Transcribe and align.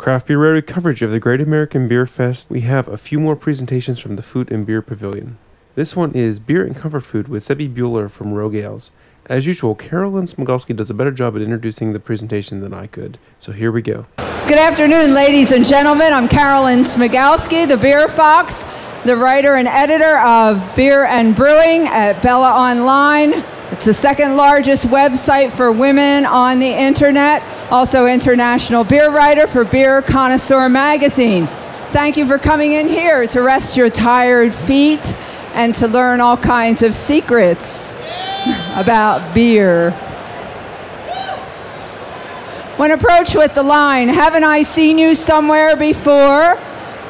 Craft 0.00 0.28
Beer 0.28 0.38
Rotary 0.38 0.62
coverage 0.62 1.02
of 1.02 1.10
the 1.10 1.20
Great 1.20 1.42
American 1.42 1.86
Beer 1.86 2.06
Fest. 2.06 2.48
We 2.48 2.62
have 2.62 2.88
a 2.88 2.96
few 2.96 3.20
more 3.20 3.36
presentations 3.36 3.98
from 3.98 4.16
the 4.16 4.22
Food 4.22 4.50
and 4.50 4.64
Beer 4.64 4.80
Pavilion. 4.80 5.36
This 5.74 5.94
one 5.94 6.12
is 6.12 6.40
Beer 6.40 6.64
and 6.64 6.74
Comfort 6.74 7.02
Food 7.02 7.28
with 7.28 7.42
Sebbie 7.42 7.68
Buhler 7.68 8.10
from 8.10 8.32
Rogue 8.32 8.54
Ales. 8.54 8.92
As 9.26 9.46
usual, 9.46 9.74
Carolyn 9.74 10.24
Smagalski 10.24 10.74
does 10.74 10.88
a 10.88 10.94
better 10.94 11.10
job 11.10 11.36
at 11.36 11.42
introducing 11.42 11.92
the 11.92 12.00
presentation 12.00 12.60
than 12.60 12.72
I 12.72 12.86
could. 12.86 13.18
So 13.40 13.52
here 13.52 13.70
we 13.70 13.82
go. 13.82 14.06
Good 14.48 14.56
afternoon, 14.56 15.12
ladies 15.12 15.52
and 15.52 15.66
gentlemen. 15.66 16.14
I'm 16.14 16.28
Carolyn 16.28 16.80
Smagalski, 16.80 17.68
the 17.68 17.76
Beer 17.76 18.08
Fox, 18.08 18.64
the 19.04 19.16
writer 19.16 19.56
and 19.56 19.68
editor 19.68 20.16
of 20.20 20.74
Beer 20.74 21.04
and 21.04 21.36
Brewing 21.36 21.88
at 21.88 22.22
Bella 22.22 22.52
Online. 22.52 23.44
It's 23.72 23.84
the 23.84 23.94
second 23.94 24.36
largest 24.36 24.86
website 24.88 25.52
for 25.52 25.70
women 25.70 26.26
on 26.26 26.58
the 26.58 26.66
internet, 26.66 27.42
also 27.70 28.06
international 28.06 28.82
beer 28.82 29.10
writer 29.12 29.46
for 29.46 29.64
Beer 29.64 30.02
Connoisseur 30.02 30.68
magazine. 30.68 31.46
Thank 31.92 32.16
you 32.16 32.26
for 32.26 32.36
coming 32.36 32.72
in 32.72 32.88
here 32.88 33.28
to 33.28 33.40
rest 33.42 33.76
your 33.76 33.88
tired 33.88 34.52
feet 34.52 35.14
and 35.54 35.72
to 35.76 35.86
learn 35.86 36.20
all 36.20 36.36
kinds 36.36 36.82
of 36.82 36.94
secrets 36.94 37.96
about 38.76 39.34
beer. 39.34 39.92
When 42.76 42.90
approached 42.90 43.36
with 43.36 43.54
the 43.54 43.62
line, 43.62 44.08
Haven't 44.08 44.42
I 44.42 44.64
seen 44.64 44.98
you 44.98 45.14
somewhere 45.14 45.76
before? 45.76 46.58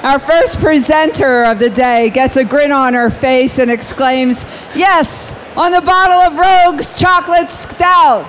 Our 0.03 0.19
first 0.19 0.59
presenter 0.59 1.45
of 1.45 1.59
the 1.59 1.71
day 1.71 2.11
gets 2.11 2.37
a 2.37 2.45
grin 2.45 2.71
on 2.71 2.93
her 2.93 3.09
face 3.09 3.59
and 3.59 3.71
exclaims, 3.71 4.45
Yes, 4.75 5.35
on 5.57 5.73
the 5.73 5.83
bottle 5.83 6.21
of 6.21 6.39
Rogue's 6.39 6.99
chocolate 6.99 7.51
stout. 7.51 8.27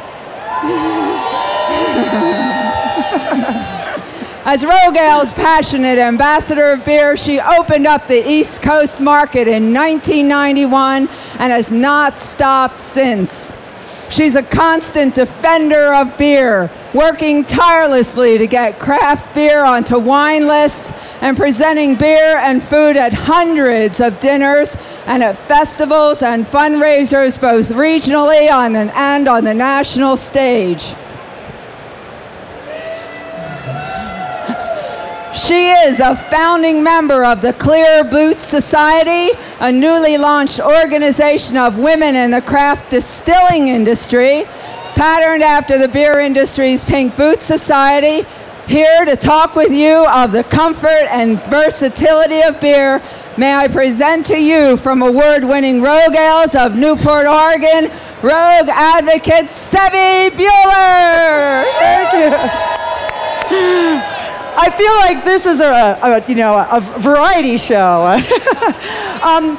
As 4.43 4.63
Rogue 4.63 4.98
Ale's 4.98 5.34
passionate 5.35 5.99
ambassador 5.99 6.71
of 6.71 6.84
beer, 6.84 7.15
she 7.15 7.39
opened 7.39 7.85
up 7.85 8.07
the 8.07 8.27
East 8.27 8.62
Coast 8.62 8.99
market 8.99 9.48
in 9.48 9.71
1991 9.71 11.07
and 11.37 11.51
has 11.51 11.71
not 11.71 12.18
stopped 12.18 12.79
since. 12.79 13.53
She's 14.12 14.35
a 14.35 14.43
constant 14.43 15.15
defender 15.15 15.93
of 15.93 16.17
beer, 16.17 16.70
working 16.93 17.45
tirelessly 17.45 18.37
to 18.40 18.45
get 18.45 18.77
craft 18.77 19.34
beer 19.34 19.63
onto 19.63 19.98
wine 19.99 20.48
lists 20.48 20.91
and 21.21 21.37
presenting 21.37 21.95
beer 21.95 22.35
and 22.40 22.62
food 22.62 22.98
at 22.98 23.13
hundreds 23.13 24.01
of 24.01 24.20
dinners 24.20 24.76
and 25.05 25.23
at 25.23 25.37
festivals 25.37 26.23
and 26.23 26.45
fundraisers, 26.45 27.40
both 27.40 27.70
regionally 27.70 28.51
on 28.51 28.76
and 28.76 29.29
on 29.29 29.45
the 29.45 29.53
national 29.53 30.18
stage. 30.18 30.93
She 35.34 35.70
is 35.70 36.01
a 36.01 36.13
founding 36.13 36.84
member 36.84 37.24
of 37.24 37.41
the 37.41 37.54
Clear 37.54 38.04
Boots 38.04 38.43
Society, 38.43 39.32
a 39.62 39.71
newly 39.71 40.18
launched 40.18 40.60
organization 40.60 41.55
of 41.55 41.77
women 41.77 42.15
in 42.15 42.32
the 42.32 42.41
craft 42.41 42.91
distilling 42.91 43.70
industry, 43.70 44.43
patterned 44.93 45.41
after 45.41 45.77
the 45.77 45.87
beer 45.87 46.20
industry's 46.20 46.84
Pink 46.84 47.15
Boots 47.15 47.46
Society. 47.46 48.27
Here 48.68 49.05
to 49.05 49.15
talk 49.15 49.55
with 49.55 49.71
you 49.71 50.05
of 50.13 50.34
the 50.34 50.43
comfort 50.43 51.07
and 51.09 51.41
versatility 51.43 52.41
of 52.41 52.59
beer, 52.59 53.02
may 53.37 53.54
I 53.55 53.70
present 53.70 54.26
to 54.27 54.37
you 54.37 54.76
from 54.76 55.02
award 55.02 55.46
winning 55.46 55.82
Rogue 55.82 56.13
Ales 56.13 56.55
of 56.55 56.76
Newport, 56.76 57.26
Oregon, 57.26 57.85
Rogue 58.21 58.70
Advocate 58.70 59.48
Sebbie 59.49 60.35
Buhler. 60.35 61.63
Thank 61.79 62.13
you. 64.03 64.10
I 64.63 64.69
feel 64.69 64.94
like 64.94 65.25
this 65.25 65.47
is 65.47 65.59
a, 65.59 65.97
a 66.03 66.23
you 66.29 66.35
know 66.35 66.56
a 66.56 66.79
variety 67.00 67.57
show. 67.57 68.06
um, 69.25 69.56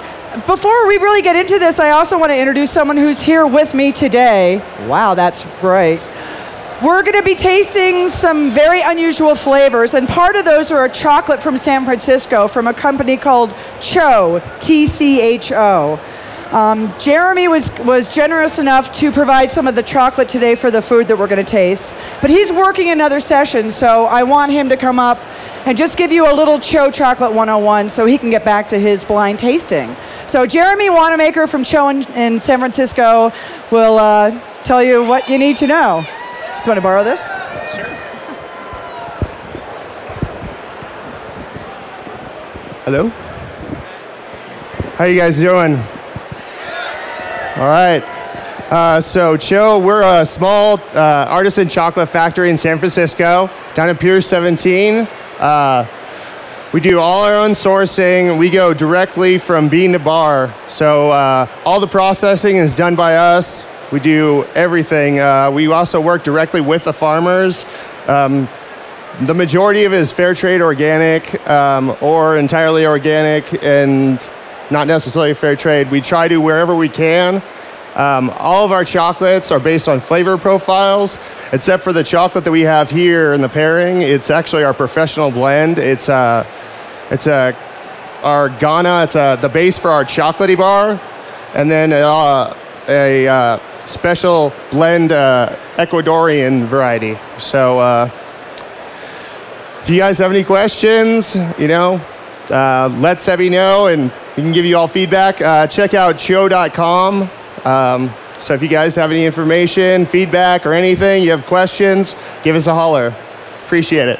before 0.46 0.86
we 0.86 0.96
really 0.98 1.22
get 1.22 1.34
into 1.34 1.58
this, 1.58 1.80
I 1.80 1.90
also 1.90 2.20
want 2.20 2.30
to 2.30 2.38
introduce 2.38 2.70
someone 2.70 2.96
who's 2.96 3.20
here 3.20 3.44
with 3.44 3.74
me 3.74 3.90
today. 3.90 4.58
Wow, 4.86 5.14
that's 5.14 5.44
great. 5.60 5.98
We're 6.84 7.02
going 7.02 7.18
to 7.18 7.24
be 7.24 7.34
tasting 7.34 8.08
some 8.08 8.52
very 8.52 8.80
unusual 8.84 9.34
flavors, 9.34 9.94
and 9.94 10.08
part 10.08 10.36
of 10.36 10.44
those 10.44 10.70
are 10.70 10.84
a 10.84 10.88
chocolate 10.88 11.42
from 11.42 11.58
San 11.58 11.84
Francisco 11.84 12.46
from 12.46 12.68
a 12.68 12.72
company 12.72 13.16
called 13.16 13.50
TCHO, 13.80 14.60
T 14.60 14.86
C 14.86 15.20
H 15.20 15.50
O. 15.50 15.98
Um, 16.52 16.92
Jeremy 16.98 17.48
was, 17.48 17.70
was 17.80 18.14
generous 18.14 18.58
enough 18.58 18.92
to 18.96 19.10
provide 19.10 19.50
some 19.50 19.66
of 19.66 19.74
the 19.74 19.82
chocolate 19.82 20.28
today 20.28 20.54
for 20.54 20.70
the 20.70 20.82
food 20.82 21.08
that 21.08 21.16
we're 21.16 21.26
going 21.26 21.42
to 21.42 21.50
taste. 21.50 21.96
But 22.20 22.28
he's 22.28 22.52
working 22.52 22.90
another 22.90 23.20
session, 23.20 23.70
so 23.70 24.04
I 24.04 24.22
want 24.22 24.52
him 24.52 24.68
to 24.68 24.76
come 24.76 24.98
up 24.98 25.18
and 25.64 25.78
just 25.78 25.96
give 25.96 26.12
you 26.12 26.30
a 26.30 26.34
little 26.34 26.58
TCHO 26.58 26.92
Chocolate 26.92 27.32
101 27.32 27.88
so 27.88 28.04
he 28.04 28.18
can 28.18 28.28
get 28.28 28.44
back 28.44 28.68
to 28.68 28.78
his 28.78 29.02
blind 29.02 29.38
tasting. 29.38 29.96
So, 30.26 30.44
Jeremy 30.44 30.90
Wanamaker 30.90 31.46
from 31.46 31.62
TCHO 31.62 31.90
in, 31.90 32.16
in 32.18 32.40
San 32.40 32.58
Francisco 32.58 33.32
will 33.70 33.98
uh, 33.98 34.30
tell 34.62 34.82
you 34.82 35.02
what 35.04 35.30
you 35.30 35.38
need 35.38 35.56
to 35.56 35.66
know. 35.66 36.02
Do 36.04 36.06
you 36.06 36.66
want 36.66 36.76
to 36.76 36.82
borrow 36.82 37.02
this? 37.02 37.28
Sure. 37.74 37.86
Hello? 42.84 43.08
How 44.98 45.04
you 45.04 45.16
guys 45.16 45.40
doing? 45.40 45.82
All 47.56 47.68
right. 47.68 48.02
Uh, 48.72 48.98
so, 48.98 49.36
TCHO, 49.36 49.84
we're 49.84 50.02
a 50.02 50.24
small 50.24 50.80
uh, 50.94 51.26
artisan 51.28 51.68
chocolate 51.68 52.08
factory 52.08 52.48
in 52.48 52.56
San 52.56 52.78
Francisco, 52.78 53.50
down 53.74 53.90
at 53.90 54.00
Pier 54.00 54.22
17. 54.22 55.06
Uh, 55.38 55.86
we 56.72 56.80
do 56.80 56.98
all 56.98 57.24
our 57.24 57.36
own 57.36 57.50
sourcing. 57.50 58.38
We 58.38 58.48
go 58.48 58.72
directly 58.72 59.36
from 59.36 59.68
bean 59.68 59.92
to 59.92 59.98
bar. 59.98 60.54
So, 60.66 61.10
uh, 61.10 61.46
all 61.66 61.78
the 61.78 61.86
processing 61.86 62.56
is 62.56 62.74
done 62.74 62.96
by 62.96 63.16
us. 63.16 63.70
We 63.92 64.00
do 64.00 64.44
everything. 64.54 65.20
Uh, 65.20 65.50
we 65.50 65.66
also 65.66 66.00
work 66.00 66.24
directly 66.24 66.62
with 66.62 66.84
the 66.84 66.94
farmers. 66.94 67.66
Um, 68.08 68.48
the 69.20 69.34
majority 69.34 69.84
of 69.84 69.92
it 69.92 69.98
is 69.98 70.10
fair 70.10 70.32
trade 70.32 70.62
organic 70.62 71.46
um, 71.50 71.94
or 72.00 72.38
entirely 72.38 72.86
organic 72.86 73.62
and 73.62 74.26
not 74.72 74.86
necessarily 74.86 75.34
fair 75.34 75.54
trade. 75.54 75.90
We 75.90 76.00
try 76.00 76.28
to 76.28 76.40
wherever 76.40 76.74
we 76.74 76.88
can. 76.88 77.42
Um, 77.94 78.30
all 78.38 78.64
of 78.64 78.72
our 78.72 78.84
chocolates 78.84 79.50
are 79.52 79.60
based 79.60 79.86
on 79.86 80.00
flavor 80.00 80.38
profiles, 80.38 81.20
except 81.52 81.82
for 81.82 81.92
the 81.92 82.02
chocolate 82.02 82.44
that 82.44 82.50
we 82.50 82.62
have 82.62 82.88
here 82.88 83.34
in 83.34 83.42
the 83.42 83.50
pairing. 83.50 84.00
It's 84.00 84.30
actually 84.30 84.64
our 84.64 84.72
professional 84.72 85.30
blend. 85.30 85.78
It's 85.78 86.08
a, 86.08 86.14
uh, 86.14 86.46
it's 87.10 87.26
a 87.26 87.54
our 88.22 88.48
Ghana. 88.48 89.02
It's 89.04 89.16
a, 89.16 89.20
uh, 89.20 89.36
the 89.36 89.48
base 89.48 89.78
for 89.78 89.90
our 89.90 90.04
chocolatey 90.04 90.56
bar, 90.56 90.98
and 91.54 91.70
then 91.70 91.92
uh, 91.92 92.56
a 92.88 93.28
uh, 93.28 93.58
special 93.84 94.54
blend 94.70 95.12
uh, 95.12 95.54
Ecuadorian 95.76 96.64
variety. 96.64 97.18
So. 97.38 97.78
Uh, 97.78 98.10
if 99.82 99.90
you 99.90 99.96
guys 99.96 100.20
have 100.20 100.30
any 100.30 100.44
questions, 100.44 101.34
you 101.58 101.66
know, 101.66 102.00
let 102.48 103.18
Sebbie 103.18 103.50
know 103.50 103.88
and 103.88 104.12
we 104.36 104.42
can 104.42 104.52
give 104.52 104.64
you 104.64 104.76
all 104.76 104.88
feedback. 104.88 105.40
Uh, 105.40 105.66
check 105.66 105.94
out 105.94 106.16
tcho.com. 106.16 107.30
Um, 107.64 108.14
so 108.38 108.54
if 108.54 108.62
you 108.62 108.68
guys 108.68 108.96
have 108.96 109.10
any 109.10 109.24
information, 109.24 110.06
feedback, 110.06 110.66
or 110.66 110.72
anything, 110.72 111.22
you 111.22 111.30
have 111.30 111.44
questions, 111.44 112.16
give 112.42 112.56
us 112.56 112.66
a 112.66 112.74
holler. 112.74 113.14
Appreciate 113.64 114.08
it. 114.08 114.18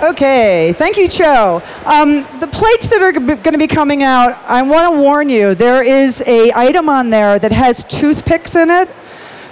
Okay, 0.00 0.74
thank 0.78 0.96
you, 0.96 1.08
TCHO. 1.08 1.60
Um, 1.84 2.24
the 2.38 2.46
plates 2.46 2.86
that 2.86 3.02
are 3.02 3.12
going 3.12 3.42
to 3.42 3.58
be 3.58 3.66
coming 3.66 4.04
out, 4.04 4.40
I 4.46 4.62
want 4.62 4.94
to 4.94 5.00
warn 5.00 5.28
you, 5.28 5.54
there 5.56 5.82
is 5.82 6.22
a 6.26 6.52
item 6.54 6.88
on 6.88 7.10
there 7.10 7.38
that 7.40 7.50
has 7.50 7.82
toothpicks 7.84 8.54
in 8.54 8.70
it. 8.70 8.88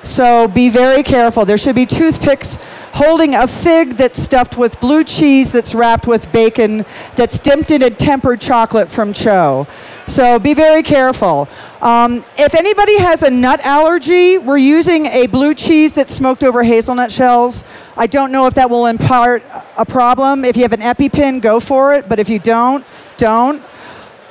So 0.05 0.47
be 0.47 0.69
very 0.69 1.03
careful. 1.03 1.45
There 1.45 1.59
should 1.59 1.75
be 1.75 1.85
toothpicks 1.85 2.59
holding 2.97 3.35
a 3.35 3.47
fig 3.47 3.91
that's 3.91 4.21
stuffed 4.21 4.57
with 4.57 4.81
blue 4.81 5.05
cheese 5.05 5.53
that's 5.53 5.75
wrapped 5.75 6.07
with 6.07 6.33
bacon 6.33 6.83
that's 7.15 7.39
dipped 7.39 7.71
in 7.71 7.83
a 7.83 7.91
tempered 7.91 8.41
chocolate 8.41 8.91
from 8.91 9.13
TCHO. 9.13 9.69
So 10.09 10.39
be 10.39 10.55
very 10.55 10.83
careful. 10.83 11.47
Um, 11.83 12.25
if 12.39 12.55
anybody 12.55 12.99
has 12.99 13.23
a 13.23 13.29
nut 13.29 13.61
allergy, 13.61 14.39
we're 14.39 14.57
using 14.57 15.05
a 15.07 15.27
blue 15.27 15.53
cheese 15.53 15.93
that's 15.93 16.11
smoked 16.11 16.43
over 16.43 16.63
hazelnut 16.63 17.13
shells. 17.13 17.65
I 17.99 18.07
don't 18.07 18.33
know 18.33 18.47
if 18.47 18.55
that 18.55 18.71
will 18.71 18.87
impart 18.87 19.43
a 19.77 19.85
problem. 19.85 20.47
If 20.47 20.57
you 20.57 20.63
have 20.63 20.73
an 20.73 20.81
EpiPen, 20.81 21.43
go 21.43 21.61
for 21.61 21.93
it. 21.93 22.09
But 22.09 22.19
if 22.19 22.31
you 22.31 22.39
don't, 22.39 22.83
don't. 23.19 23.63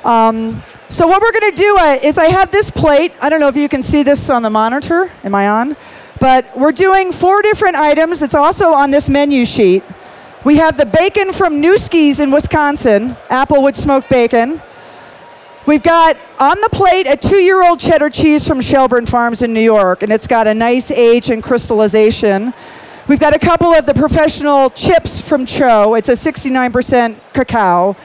Um, 0.02 0.60
so 0.88 1.06
what 1.06 1.22
we're 1.22 1.38
going 1.38 1.52
to 1.52 1.56
do 1.56 1.76
uh, 1.78 1.98
is 2.02 2.18
I 2.18 2.26
have 2.26 2.50
this 2.50 2.72
plate. 2.72 3.12
I 3.22 3.28
don't 3.28 3.38
know 3.38 3.48
if 3.48 3.56
you 3.56 3.68
can 3.68 3.82
see 3.82 4.02
this 4.02 4.28
on 4.28 4.42
the 4.42 4.50
monitor. 4.50 5.12
Am 5.22 5.36
I 5.36 5.48
on? 5.48 5.76
But 6.20 6.56
we're 6.56 6.72
doing 6.72 7.12
four 7.12 7.42
different 7.42 7.76
items. 7.76 8.22
It's 8.22 8.34
also 8.34 8.70
on 8.70 8.90
this 8.90 9.10
menu 9.10 9.44
sheet. 9.44 9.82
We 10.44 10.56
have 10.56 10.78
the 10.78 10.86
bacon 10.86 11.32
from 11.32 11.60
Nueske's 11.60 12.20
in 12.20 12.30
Wisconsin, 12.30 13.16
applewood 13.28 13.74
smoked 13.74 14.08
bacon. 14.08 14.62
We've 15.66 15.82
got 15.82 16.16
on 16.38 16.60
the 16.60 16.68
plate 16.70 17.08
a 17.08 17.16
two 17.16 17.42
year 17.42 17.64
old 17.64 17.80
cheddar 17.80 18.08
cheese 18.08 18.46
from 18.46 18.60
Shelburne 18.60 19.06
Farms 19.06 19.42
in 19.42 19.52
New 19.52 19.60
York, 19.60 20.04
and 20.04 20.12
it's 20.12 20.28
got 20.28 20.46
a 20.46 20.54
nice 20.54 20.92
age 20.92 21.30
and 21.30 21.42
crystallization. 21.42 22.54
We've 23.08 23.20
got 23.20 23.34
a 23.34 23.38
couple 23.38 23.72
of 23.72 23.86
the 23.86 23.94
professional 23.94 24.70
chips 24.70 25.20
from 25.20 25.46
TCHO. 25.46 25.98
It's 25.98 26.08
a 26.08 26.12
69% 26.12 27.16
cacao. 27.32 27.96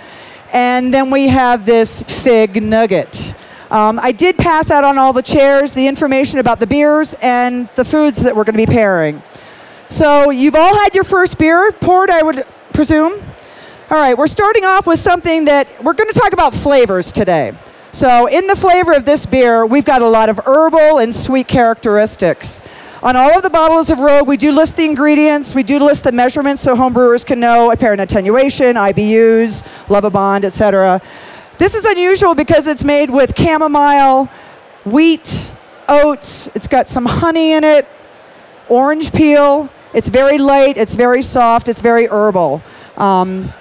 And 0.54 0.94
then 0.94 1.10
we 1.10 1.28
have 1.28 1.66
this 1.66 2.04
fig 2.04 2.62
nugget. 2.62 3.31
Um, 3.72 4.00
I 4.00 4.12
did 4.12 4.38
pass 4.38 4.70
out 4.70 4.84
on 4.84 4.98
all 4.98 5.14
the 5.14 5.22
chairs 5.22 5.72
the 5.72 5.88
information 5.88 6.40
about 6.40 6.60
the 6.60 6.68
beers 6.68 7.16
and 7.22 7.70
the 7.76 7.86
foods 7.86 8.22
that 8.24 8.36
we're 8.36 8.44
going 8.44 8.58
to 8.58 8.66
be 8.66 8.70
pairing. 8.70 9.24
So 9.88 10.30
you've 10.30 10.56
all 10.56 10.76
had 10.76 10.94
your 10.94 11.06
first 11.06 11.40
beer 11.40 11.72
poured, 11.72 12.10
I 12.10 12.22
would 12.22 12.46
presume. 12.74 13.14
All 13.90 13.98
right, 13.98 14.18
we're 14.18 14.28
starting 14.28 14.66
off 14.66 14.88
with 14.88 15.00
something 15.00 15.46
that 15.46 15.70
we're 15.82 15.94
going 15.94 16.12
to 16.12 16.20
talk 16.20 16.34
about 16.34 16.54
flavors 16.54 17.14
today. 17.14 17.54
So 17.94 18.28
in 18.28 18.46
the 18.46 18.58
flavor 18.58 18.92
of 18.92 19.06
this 19.06 19.26
beer, 19.26 19.66
we've 19.66 19.86
got 19.86 20.02
a 20.02 20.08
lot 20.08 20.28
of 20.28 20.42
herbal 20.46 21.00
and 21.00 21.16
sweet 21.16 21.48
characteristics. 21.48 22.60
On 23.04 23.16
all 23.16 23.38
of 23.38 23.42
the 23.42 23.50
bottles 23.50 23.90
of 23.90 24.00
Rogue, 24.00 24.28
we 24.28 24.38
do 24.38 24.52
list 24.52 24.76
the 24.76 24.86
ingredients, 24.86 25.56
we 25.56 25.64
do 25.64 25.80
list 25.80 26.04
the 26.04 26.12
measurements 26.12 26.62
so 26.62 26.76
homebrewers 26.76 27.26
can 27.26 27.40
know 27.40 27.72
apparent 27.72 28.02
attenuation, 28.02 28.76
IBUs, 28.76 29.64
Lovibond, 29.88 30.44
etc. 30.44 31.02
This 31.62 31.76
is 31.76 31.86
unusual 31.86 32.34
because 32.34 32.66
it's 32.66 32.84
made 32.84 33.12
with 33.12 33.38
chamomile, 33.38 34.26
wheat, 34.84 35.54
oats, 35.88 36.48
it's 36.56 36.66
got 36.66 36.90
some 36.90 37.06
honey 37.06 37.54
in 37.54 37.64
it, 37.64 37.88
orange 38.68 39.14
peel. 39.14 39.70
It's 39.94 40.10
very 40.10 40.40
light, 40.40 40.76
it's 40.76 40.96
very 40.96 41.22
soft, 41.22 41.70
it's 41.70 41.82
very 41.82 42.08
herbal. 42.08 42.64
Um, 42.98 43.54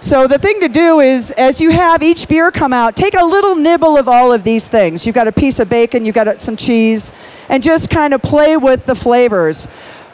so 0.00 0.26
the 0.26 0.36
thing 0.36 0.58
to 0.62 0.68
do 0.68 0.98
is, 0.98 1.30
as 1.30 1.60
you 1.60 1.70
have 1.70 2.02
each 2.02 2.26
beer 2.26 2.50
come 2.50 2.72
out, 2.72 2.96
take 2.96 3.14
a 3.14 3.24
little 3.24 3.54
nibble 3.54 3.96
of 3.96 4.08
all 4.08 4.32
of 4.32 4.42
these 4.42 4.66
things. 4.66 5.06
You've 5.06 5.14
got 5.14 5.28
a 5.28 5.32
piece 5.32 5.60
of 5.60 5.68
bacon, 5.68 6.04
you've 6.04 6.16
got 6.16 6.40
some 6.40 6.56
cheese, 6.56 7.12
and 7.48 7.62
just 7.62 7.88
kind 7.88 8.14
of 8.14 8.20
play 8.20 8.56
with 8.56 8.84
the 8.84 8.96
flavors. 8.96 9.68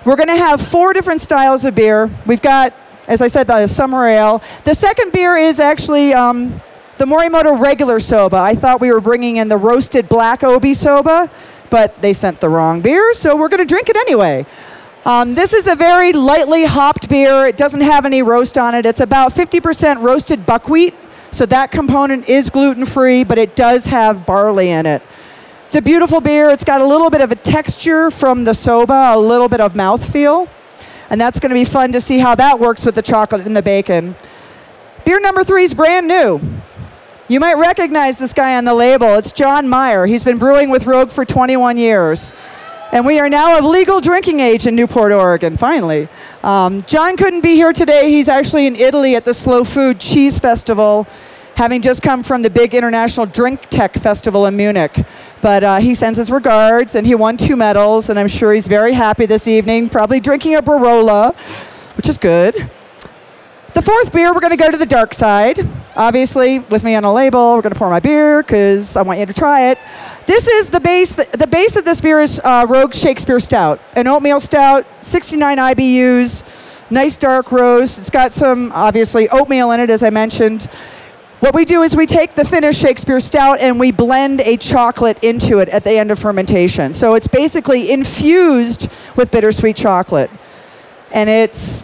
We're 0.04 0.16
going 0.16 0.28
to 0.28 0.36
have 0.36 0.60
four 0.60 0.92
different 0.92 1.22
styles 1.22 1.64
of 1.64 1.74
beer. 1.74 2.10
We've 2.26 2.42
got, 2.42 2.74
as 3.08 3.22
I 3.22 3.28
said, 3.28 3.46
the 3.46 3.66
summer 3.66 4.06
ale. 4.06 4.42
The 4.64 4.74
second 4.74 5.14
beer 5.14 5.38
is 5.38 5.58
actually 5.58 6.12
um, 6.12 6.60
the 6.98 7.04
Morimoto 7.04 7.58
regular 7.58 8.00
soba. 8.00 8.36
I 8.36 8.54
thought 8.54 8.80
we 8.80 8.90
were 8.90 9.00
bringing 9.00 9.36
in 9.36 9.48
the 9.48 9.56
roasted 9.56 10.08
black 10.08 10.42
obi 10.42 10.74
soba, 10.74 11.30
but 11.70 12.00
they 12.02 12.12
sent 12.12 12.40
the 12.40 12.48
wrong 12.48 12.80
beer, 12.80 13.12
so 13.12 13.36
we're 13.36 13.48
going 13.48 13.60
to 13.60 13.64
drink 13.64 13.88
it 13.88 13.96
anyway. 13.96 14.44
Um, 15.04 15.34
this 15.34 15.52
is 15.54 15.68
a 15.68 15.76
very 15.76 16.12
lightly 16.12 16.64
hopped 16.64 17.08
beer. 17.08 17.46
It 17.46 17.56
doesn't 17.56 17.82
have 17.82 18.04
any 18.04 18.22
roast 18.22 18.58
on 18.58 18.74
it. 18.74 18.84
It's 18.84 19.00
about 19.00 19.32
50% 19.32 20.02
roasted 20.02 20.44
buckwheat, 20.44 20.94
so 21.30 21.46
that 21.46 21.70
component 21.70 22.28
is 22.28 22.50
gluten 22.50 22.84
free, 22.84 23.22
but 23.22 23.38
it 23.38 23.54
does 23.54 23.86
have 23.86 24.26
barley 24.26 24.70
in 24.70 24.84
it. 24.84 25.00
It's 25.66 25.76
a 25.76 25.82
beautiful 25.82 26.20
beer. 26.20 26.50
It's 26.50 26.64
got 26.64 26.80
a 26.80 26.86
little 26.86 27.10
bit 27.10 27.20
of 27.20 27.30
a 27.30 27.36
texture 27.36 28.10
from 28.10 28.42
the 28.42 28.54
soba, 28.54 29.12
a 29.14 29.18
little 29.18 29.48
bit 29.48 29.60
of 29.60 29.74
mouthfeel, 29.74 30.48
and 31.10 31.20
that's 31.20 31.38
going 31.38 31.50
to 31.50 31.54
be 31.54 31.64
fun 31.64 31.92
to 31.92 32.00
see 32.00 32.18
how 32.18 32.34
that 32.34 32.58
works 32.58 32.84
with 32.84 32.96
the 32.96 33.02
chocolate 33.02 33.46
and 33.46 33.56
the 33.56 33.62
bacon. 33.62 34.16
Beer 35.04 35.20
number 35.20 35.44
three 35.44 35.62
is 35.62 35.74
brand 35.74 36.08
new. 36.08 36.40
You 37.30 37.40
might 37.40 37.58
recognize 37.58 38.16
this 38.16 38.32
guy 38.32 38.56
on 38.56 38.64
the 38.64 38.72
label. 38.72 39.16
It's 39.16 39.32
John 39.32 39.66
Maier. 39.66 40.08
He's 40.08 40.24
been 40.24 40.38
brewing 40.38 40.70
with 40.70 40.86
Rogue 40.86 41.10
for 41.10 41.26
21 41.26 41.76
years. 41.76 42.32
And 42.90 43.04
we 43.04 43.20
are 43.20 43.28
now 43.28 43.58
of 43.58 43.66
legal 43.66 44.00
drinking 44.00 44.40
age 44.40 44.66
in 44.66 44.74
Newport, 44.74 45.12
Oregon, 45.12 45.58
finally. 45.58 46.08
Um, 46.42 46.80
John 46.84 47.18
couldn't 47.18 47.42
be 47.42 47.54
here 47.54 47.74
today. 47.74 48.10
He's 48.10 48.30
actually 48.30 48.66
in 48.66 48.76
Italy 48.76 49.14
at 49.14 49.26
the 49.26 49.34
Slow 49.34 49.62
Food 49.62 50.00
Cheese 50.00 50.38
Festival, 50.38 51.06
having 51.54 51.82
just 51.82 52.02
come 52.02 52.22
from 52.22 52.40
the 52.40 52.48
big 52.48 52.72
international 52.74 53.26
drinktec 53.26 54.00
Festival 54.00 54.46
in 54.46 54.56
Munich. 54.56 54.96
But 55.42 55.62
uh, 55.62 55.80
he 55.80 55.94
sends 55.94 56.16
his 56.16 56.30
regards, 56.30 56.94
and 56.94 57.06
he 57.06 57.14
won 57.14 57.36
two 57.36 57.56
medals, 57.56 58.08
and 58.08 58.18
I'm 58.18 58.28
sure 58.28 58.54
he's 58.54 58.68
very 58.68 58.94
happy 58.94 59.26
this 59.26 59.46
evening, 59.46 59.90
probably 59.90 60.18
drinking 60.18 60.56
a 60.56 60.62
Barolo, 60.62 61.36
which 61.98 62.08
is 62.08 62.16
good. 62.16 62.54
The 63.74 63.82
fourth 63.82 64.14
beer, 64.14 64.32
we're 64.32 64.40
going 64.40 64.56
to 64.56 64.56
go 64.56 64.70
to 64.70 64.78
the 64.78 64.86
dark 64.86 65.12
side. 65.12 65.68
Obviously, 65.98 66.60
with 66.60 66.84
me 66.84 66.94
on 66.94 67.02
a 67.02 67.12
label, 67.12 67.56
we're 67.56 67.62
going 67.62 67.72
to 67.72 67.78
pour 67.78 67.90
my 67.90 67.98
beer 67.98 68.40
because 68.40 68.96
I 68.96 69.02
want 69.02 69.18
you 69.18 69.26
to 69.26 69.32
try 69.32 69.72
it. 69.72 69.78
This 70.26 70.46
is 70.46 70.70
the 70.70 70.78
base. 70.78 71.12
The 71.12 71.48
base 71.50 71.74
of 71.74 71.84
this 71.84 72.00
beer 72.00 72.20
is 72.20 72.40
uh, 72.44 72.66
Rogue 72.68 72.94
Shakespeare 72.94 73.40
Stout, 73.40 73.80
an 73.96 74.06
oatmeal 74.06 74.38
stout, 74.38 74.86
69 75.00 75.58
IBUs, 75.58 76.90
nice 76.92 77.16
dark 77.16 77.50
roast. 77.50 77.98
It's 77.98 78.10
got 78.10 78.32
some 78.32 78.70
obviously 78.70 79.28
oatmeal 79.30 79.72
in 79.72 79.80
it, 79.80 79.90
as 79.90 80.04
I 80.04 80.10
mentioned. 80.10 80.66
What 81.40 81.52
we 81.52 81.64
do 81.64 81.82
is 81.82 81.96
we 81.96 82.06
take 82.06 82.34
the 82.34 82.44
finished 82.44 82.80
Shakespeare 82.80 83.18
Stout 83.18 83.58
and 83.58 83.80
we 83.80 83.90
blend 83.90 84.40
a 84.42 84.56
chocolate 84.56 85.24
into 85.24 85.58
it 85.58 85.68
at 85.68 85.82
the 85.82 85.98
end 85.98 86.12
of 86.12 86.20
fermentation. 86.20 86.92
So 86.92 87.14
it's 87.14 87.26
basically 87.26 87.90
infused 87.90 88.88
with 89.16 89.32
bittersweet 89.32 89.74
chocolate, 89.74 90.30
and 91.12 91.28
it's 91.28 91.82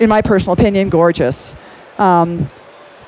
in 0.00 0.08
my 0.08 0.20
personal 0.20 0.54
opinion, 0.54 0.88
gorgeous. 0.88 1.54
Um, 1.98 2.48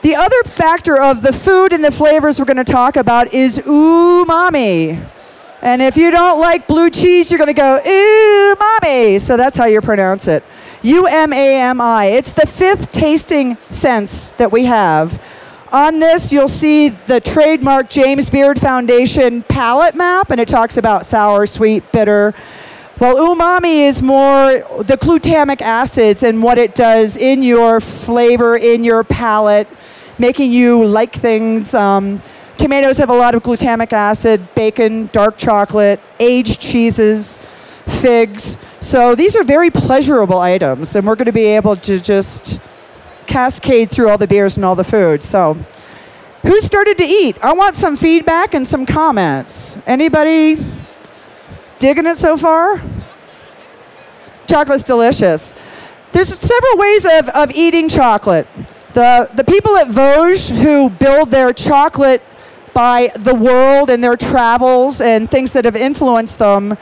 the 0.04 0.14
other 0.14 0.42
factor 0.44 1.00
of 1.00 1.22
the 1.22 1.32
food 1.32 1.72
and 1.72 1.82
the 1.82 1.90
flavors 1.90 2.38
we're 2.38 2.44
going 2.44 2.58
to 2.58 2.72
talk 2.72 2.96
about 2.96 3.32
is 3.32 3.58
umami. 3.60 5.02
And 5.62 5.80
if 5.80 5.96
you 5.96 6.10
don't 6.10 6.38
like 6.42 6.66
blue 6.66 6.90
cheese, 6.90 7.30
you're 7.30 7.38
going 7.38 7.48
to 7.48 7.54
go 7.54 7.80
umami. 7.82 9.18
So 9.18 9.38
that's 9.38 9.56
how 9.56 9.64
you 9.64 9.80
pronounce 9.80 10.28
it. 10.28 10.44
U 10.82 11.06
M 11.06 11.32
A 11.32 11.56
M 11.62 11.80
I. 11.80 12.04
It's 12.04 12.32
the 12.32 12.46
fifth 12.46 12.92
tasting 12.92 13.56
sense 13.70 14.32
that 14.32 14.52
we 14.52 14.66
have. 14.66 15.22
On 15.72 15.98
this, 15.98 16.30
you'll 16.30 16.48
see 16.48 16.90
the 16.90 17.18
trademark 17.18 17.88
James 17.88 18.28
Beard 18.28 18.60
Foundation 18.60 19.42
palate 19.44 19.94
map, 19.94 20.30
and 20.30 20.38
it 20.38 20.48
talks 20.48 20.76
about 20.76 21.06
sour, 21.06 21.46
sweet, 21.46 21.90
bitter. 21.92 22.34
Well, 23.00 23.34
umami 23.34 23.88
is 23.88 24.02
more 24.02 24.52
the 24.82 24.98
glutamic 25.00 25.62
acids 25.62 26.22
and 26.22 26.42
what 26.42 26.58
it 26.58 26.74
does 26.74 27.16
in 27.16 27.42
your 27.42 27.80
flavor, 27.80 28.56
in 28.56 28.84
your 28.84 29.02
palate, 29.02 29.66
making 30.18 30.52
you 30.52 30.84
like 30.84 31.12
things. 31.12 31.74
Um, 31.74 32.20
tomatoes 32.56 32.98
have 32.98 33.10
a 33.10 33.16
lot 33.16 33.34
of 33.34 33.42
glutamic 33.42 33.92
acid, 33.92 34.46
bacon, 34.54 35.08
dark 35.12 35.36
chocolate, 35.36 36.00
aged 36.20 36.60
cheeses, 36.60 37.38
figs. 37.38 38.58
So 38.80 39.14
these 39.14 39.36
are 39.36 39.44
very 39.44 39.70
pleasurable 39.70 40.38
items, 40.38 40.94
and 40.96 41.06
we're 41.06 41.16
going 41.16 41.26
to 41.26 41.32
be 41.32 41.46
able 41.46 41.76
to 41.76 42.00
just 42.00 42.60
cascade 43.26 43.90
through 43.90 44.08
all 44.08 44.18
the 44.18 44.26
beers 44.26 44.56
and 44.56 44.64
all 44.64 44.74
the 44.74 44.84
food. 44.84 45.22
So, 45.22 45.54
who 46.42 46.60
started 46.60 46.98
to 46.98 47.04
eat? 47.04 47.38
I 47.42 47.54
want 47.54 47.74
some 47.74 47.96
feedback 47.96 48.52
and 48.54 48.68
some 48.68 48.84
comments. 48.84 49.78
Anybody? 49.86 50.64
Digging 51.78 52.06
it 52.06 52.16
so 52.16 52.36
far? 52.36 52.82
Chocolate's 54.46 54.84
delicious. 54.84 55.54
There's 56.12 56.28
several 56.28 56.76
ways 56.76 57.06
of, 57.06 57.28
of 57.30 57.50
eating 57.52 57.88
chocolate. 57.88 58.46
The, 58.94 59.28
the 59.34 59.42
people 59.42 59.76
at 59.76 59.88
Vosges 59.88 60.56
who 60.62 60.88
build 60.88 61.32
their 61.32 61.52
chocolate 61.52 62.22
by 62.72 63.10
the 63.16 63.34
world 63.34 63.90
and 63.90 64.02
their 64.02 64.16
travels 64.16 65.00
and 65.00 65.28
things 65.28 65.52
that 65.54 65.64
have 65.64 65.74
influenced 65.74 66.38
them, 66.38 66.78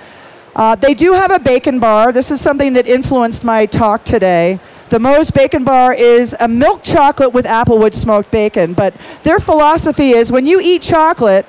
uh, 0.54 0.74
they 0.74 0.92
do 0.92 1.14
have 1.14 1.30
a 1.30 1.38
bacon 1.38 1.80
bar. 1.80 2.12
This 2.12 2.30
is 2.30 2.38
something 2.38 2.74
that 2.74 2.86
influenced 2.86 3.44
my 3.44 3.64
talk 3.64 4.04
today. 4.04 4.60
The 4.90 5.00
Mo's 5.00 5.30
Bacon 5.30 5.64
Bar 5.64 5.94
is 5.94 6.36
a 6.38 6.46
milk 6.46 6.82
chocolate 6.82 7.32
with 7.32 7.46
applewood 7.46 7.94
smoked 7.94 8.30
bacon. 8.30 8.74
But 8.74 8.94
their 9.22 9.38
philosophy 9.38 10.10
is 10.10 10.30
when 10.30 10.44
you 10.44 10.60
eat 10.60 10.82
chocolate, 10.82 11.46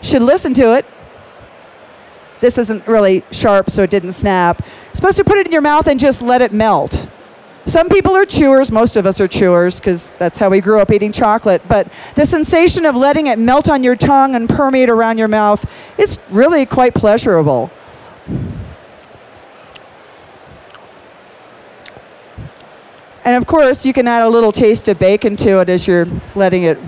should 0.00 0.22
listen 0.22 0.54
to 0.54 0.78
it, 0.78 0.86
this 2.40 2.56
isn't 2.56 2.86
really 2.86 3.22
sharp, 3.32 3.68
so 3.68 3.82
it 3.82 3.90
didn't 3.90 4.12
snap. 4.12 4.64
You're 4.64 4.94
supposed 4.94 5.18
to 5.18 5.24
put 5.24 5.36
it 5.36 5.46
in 5.46 5.52
your 5.52 5.60
mouth 5.60 5.86
and 5.88 6.00
just 6.00 6.22
let 6.22 6.40
it 6.40 6.54
melt. 6.54 7.06
Some 7.66 7.88
people 7.88 8.12
are 8.12 8.24
chewers, 8.24 8.70
most 8.70 8.96
of 8.96 9.06
us 9.06 9.20
are 9.20 9.26
chewers 9.26 9.80
because 9.80 10.14
that's 10.14 10.38
how 10.38 10.48
we 10.48 10.60
grew 10.60 10.80
up 10.80 10.92
eating 10.92 11.10
chocolate. 11.10 11.60
But 11.66 11.88
the 12.14 12.24
sensation 12.24 12.86
of 12.86 12.94
letting 12.94 13.26
it 13.26 13.40
melt 13.40 13.68
on 13.68 13.82
your 13.82 13.96
tongue 13.96 14.36
and 14.36 14.48
permeate 14.48 14.88
around 14.88 15.18
your 15.18 15.26
mouth 15.26 15.98
is 15.98 16.24
really 16.30 16.64
quite 16.64 16.94
pleasurable. 16.94 17.72
And 23.24 23.34
of 23.34 23.48
course, 23.48 23.84
you 23.84 23.92
can 23.92 24.06
add 24.06 24.22
a 24.22 24.28
little 24.28 24.52
taste 24.52 24.86
of 24.86 25.00
bacon 25.00 25.34
to 25.34 25.60
it 25.60 25.68
as 25.68 25.88
you're 25.88 26.06
letting 26.36 26.62
it 26.62 26.78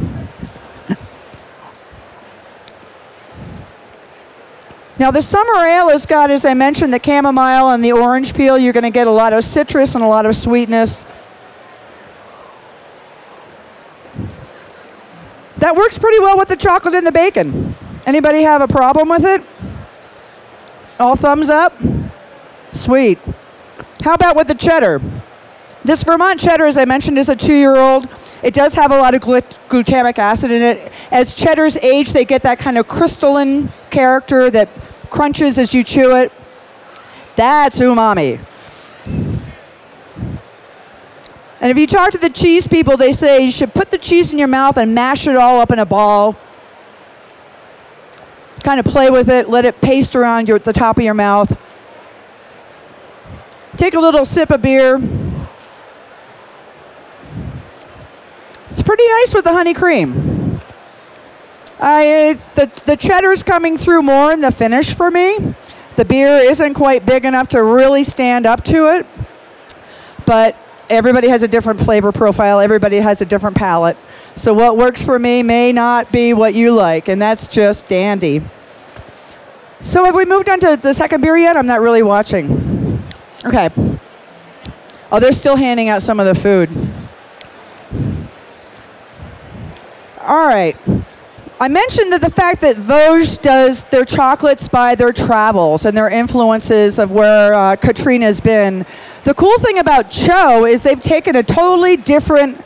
Now, 4.99 5.12
the 5.12 5.23
summer 5.23 5.55
ale 5.64 5.90
has 5.90 6.07
got, 6.07 6.31
as 6.31 6.45
I 6.45 6.55
mentioned, 6.55 6.93
the 6.93 7.00
chamomile 7.02 7.71
and 7.71 7.85
the 7.85 7.93
orange 7.93 8.35
peel. 8.35 8.59
You're 8.59 8.73
going 8.73 8.85
to 8.85 8.90
get 8.90 9.07
a 9.07 9.12
lot 9.12 9.33
of 9.33 9.45
citrus 9.45 9.95
and 9.95 10.02
a 10.02 10.09
lot 10.09 10.26
of 10.26 10.35
sweetness. 10.35 11.05
That 15.59 15.76
works 15.76 15.99
pretty 15.99 16.19
well 16.19 16.37
with 16.37 16.49
the 16.49 16.57
chocolate 16.57 16.95
and 16.95 17.07
the 17.07 17.12
bacon. 17.12 17.76
Anybody 18.07 18.43
have 18.43 18.61
a 18.61 18.69
problem 18.69 19.09
with 19.09 19.25
it? 19.25 19.43
All 20.99 21.14
thumbs 21.14 21.49
up? 21.50 21.75
Sweet. 22.73 23.19
How 24.02 24.14
about 24.14 24.35
with 24.35 24.49
the 24.49 24.55
cheddar? 24.55 25.00
This 25.88 26.04
Vermont 26.04 26.38
cheddar, 26.38 26.66
as 26.66 26.76
I 26.76 26.85
mentioned, 26.85 27.16
is 27.16 27.30
a 27.30 27.35
two 27.35 27.54
year 27.54 27.78
old. 27.78 28.09
It 28.42 28.52
does 28.52 28.75
have 28.75 28.90
a 28.90 28.99
lot 28.99 29.14
of 29.14 29.23
glut- 29.23 29.59
glutamic 29.71 30.18
acid 30.18 30.50
in 30.50 30.61
it. 30.61 30.92
As 31.11 31.35
cheddars 31.35 31.78
age, 31.78 32.12
they 32.12 32.26
get 32.26 32.42
that 32.42 32.59
kind 32.59 32.76
of 32.76 32.87
crystalline 32.87 33.71
character 33.88 34.50
that 34.50 34.68
crunches 35.09 35.59
as 35.59 35.73
you 35.73 35.83
chew 35.83 36.14
it. 36.14 36.30
That's 37.37 37.80
umami. 37.80 38.38
And 41.62 41.71
if 41.71 41.78
you 41.78 41.87
talk 41.87 42.11
to 42.11 42.18
the 42.18 42.28
cheese 42.28 42.66
people, 42.66 42.99
they 42.99 43.12
say 43.12 43.47
you 43.47 43.50
should 43.50 43.73
put 43.73 43.90
the 43.90 43.97
cheese 43.97 44.30
in 44.30 44.38
your 44.38 44.47
mouth 44.47 44.76
and 44.76 44.95
mash 44.95 45.26
it 45.26 45.37
all 45.37 45.59
up 45.59 45.71
in 45.71 45.78
a 45.78 45.87
ball. 45.87 46.37
Kind 48.62 48.78
of 48.78 48.85
play 48.85 49.09
with 49.09 49.30
it, 49.30 49.49
let 49.49 49.64
it 49.64 49.80
paste 49.80 50.14
around 50.14 50.49
your, 50.49 50.59
the 50.59 50.75
top 50.75 50.99
of 50.99 51.04
your 51.04 51.14
mouth. 51.14 51.59
Take 53.78 53.95
a 53.95 53.99
little 53.99 54.26
sip 54.26 54.50
of 54.50 54.61
beer. 54.61 55.00
Pretty 58.88 59.07
nice 59.07 59.35
with 59.35 59.45
the 59.45 59.52
honey 59.52 59.75
cream. 59.75 60.62
I, 61.78 62.40
the, 62.54 62.73
the 62.87 62.97
cheddar's 62.97 63.42
coming 63.42 63.76
through 63.76 64.00
more 64.00 64.33
in 64.33 64.40
the 64.40 64.50
finish 64.50 64.95
for 64.95 65.11
me. 65.11 65.37
The 65.97 66.07
beer 66.07 66.38
isn't 66.38 66.73
quite 66.73 67.04
big 67.04 67.26
enough 67.26 67.49
to 67.49 67.62
really 67.62 68.02
stand 68.02 68.47
up 68.47 68.64
to 68.64 68.97
it, 68.97 69.07
but 70.25 70.57
everybody 70.88 71.28
has 71.28 71.42
a 71.42 71.49
different 71.49 71.80
flavor 71.80 72.12
profile, 72.12 72.61
everybody 72.61 72.97
has 72.97 73.21
a 73.21 73.26
different 73.26 73.59
palate. 73.59 73.99
So 74.37 74.54
what 74.54 74.78
works 74.78 75.04
for 75.04 75.18
me 75.18 75.42
may 75.42 75.71
not 75.71 76.11
be 76.11 76.33
what 76.33 76.54
you 76.54 76.73
like, 76.73 77.09
and 77.09 77.21
that's 77.21 77.47
just 77.47 77.90
dandy. 77.90 78.40
So 79.80 80.02
have 80.07 80.14
we 80.14 80.25
moved 80.25 80.49
on 80.49 80.61
to 80.61 80.78
the 80.80 80.95
second 80.95 81.21
beer 81.21 81.37
yet? 81.37 81.59
I'm 81.59 81.66
not 81.66 81.83
really 81.83 82.02
watching. 82.02 83.02
Okay. 83.45 83.68
Oh, 85.12 85.21
they're 85.21 85.33
still 85.33 85.57
handing 85.57 85.90
out 85.90 86.00
some 86.00 86.18
of 86.18 86.25
the 86.25 86.35
food. 86.35 86.71
All 90.28 90.47
right. 90.47 90.76
I 91.58 91.68
mentioned 91.68 92.12
that 92.12 92.20
the 92.20 92.28
fact 92.28 92.61
that 92.61 92.76
Vosges 92.76 93.40
does 93.40 93.85
their 93.85 94.04
chocolates 94.04 94.68
by 94.68 94.94
their 94.94 95.11
travels 95.11 95.87
and 95.87 95.97
their 95.97 96.11
influences 96.11 96.99
of 96.99 97.11
where 97.11 97.54
uh, 97.54 97.76
Katrina's 97.76 98.38
been. 98.38 98.85
The 99.25 99.32
cool 99.32 99.56
thing 99.61 99.78
about 99.78 100.11
TCHO 100.11 100.70
is 100.70 100.82
they've 100.82 101.00
taken 101.00 101.35
a 101.35 101.42
totally 101.42 101.97
different 101.97 102.62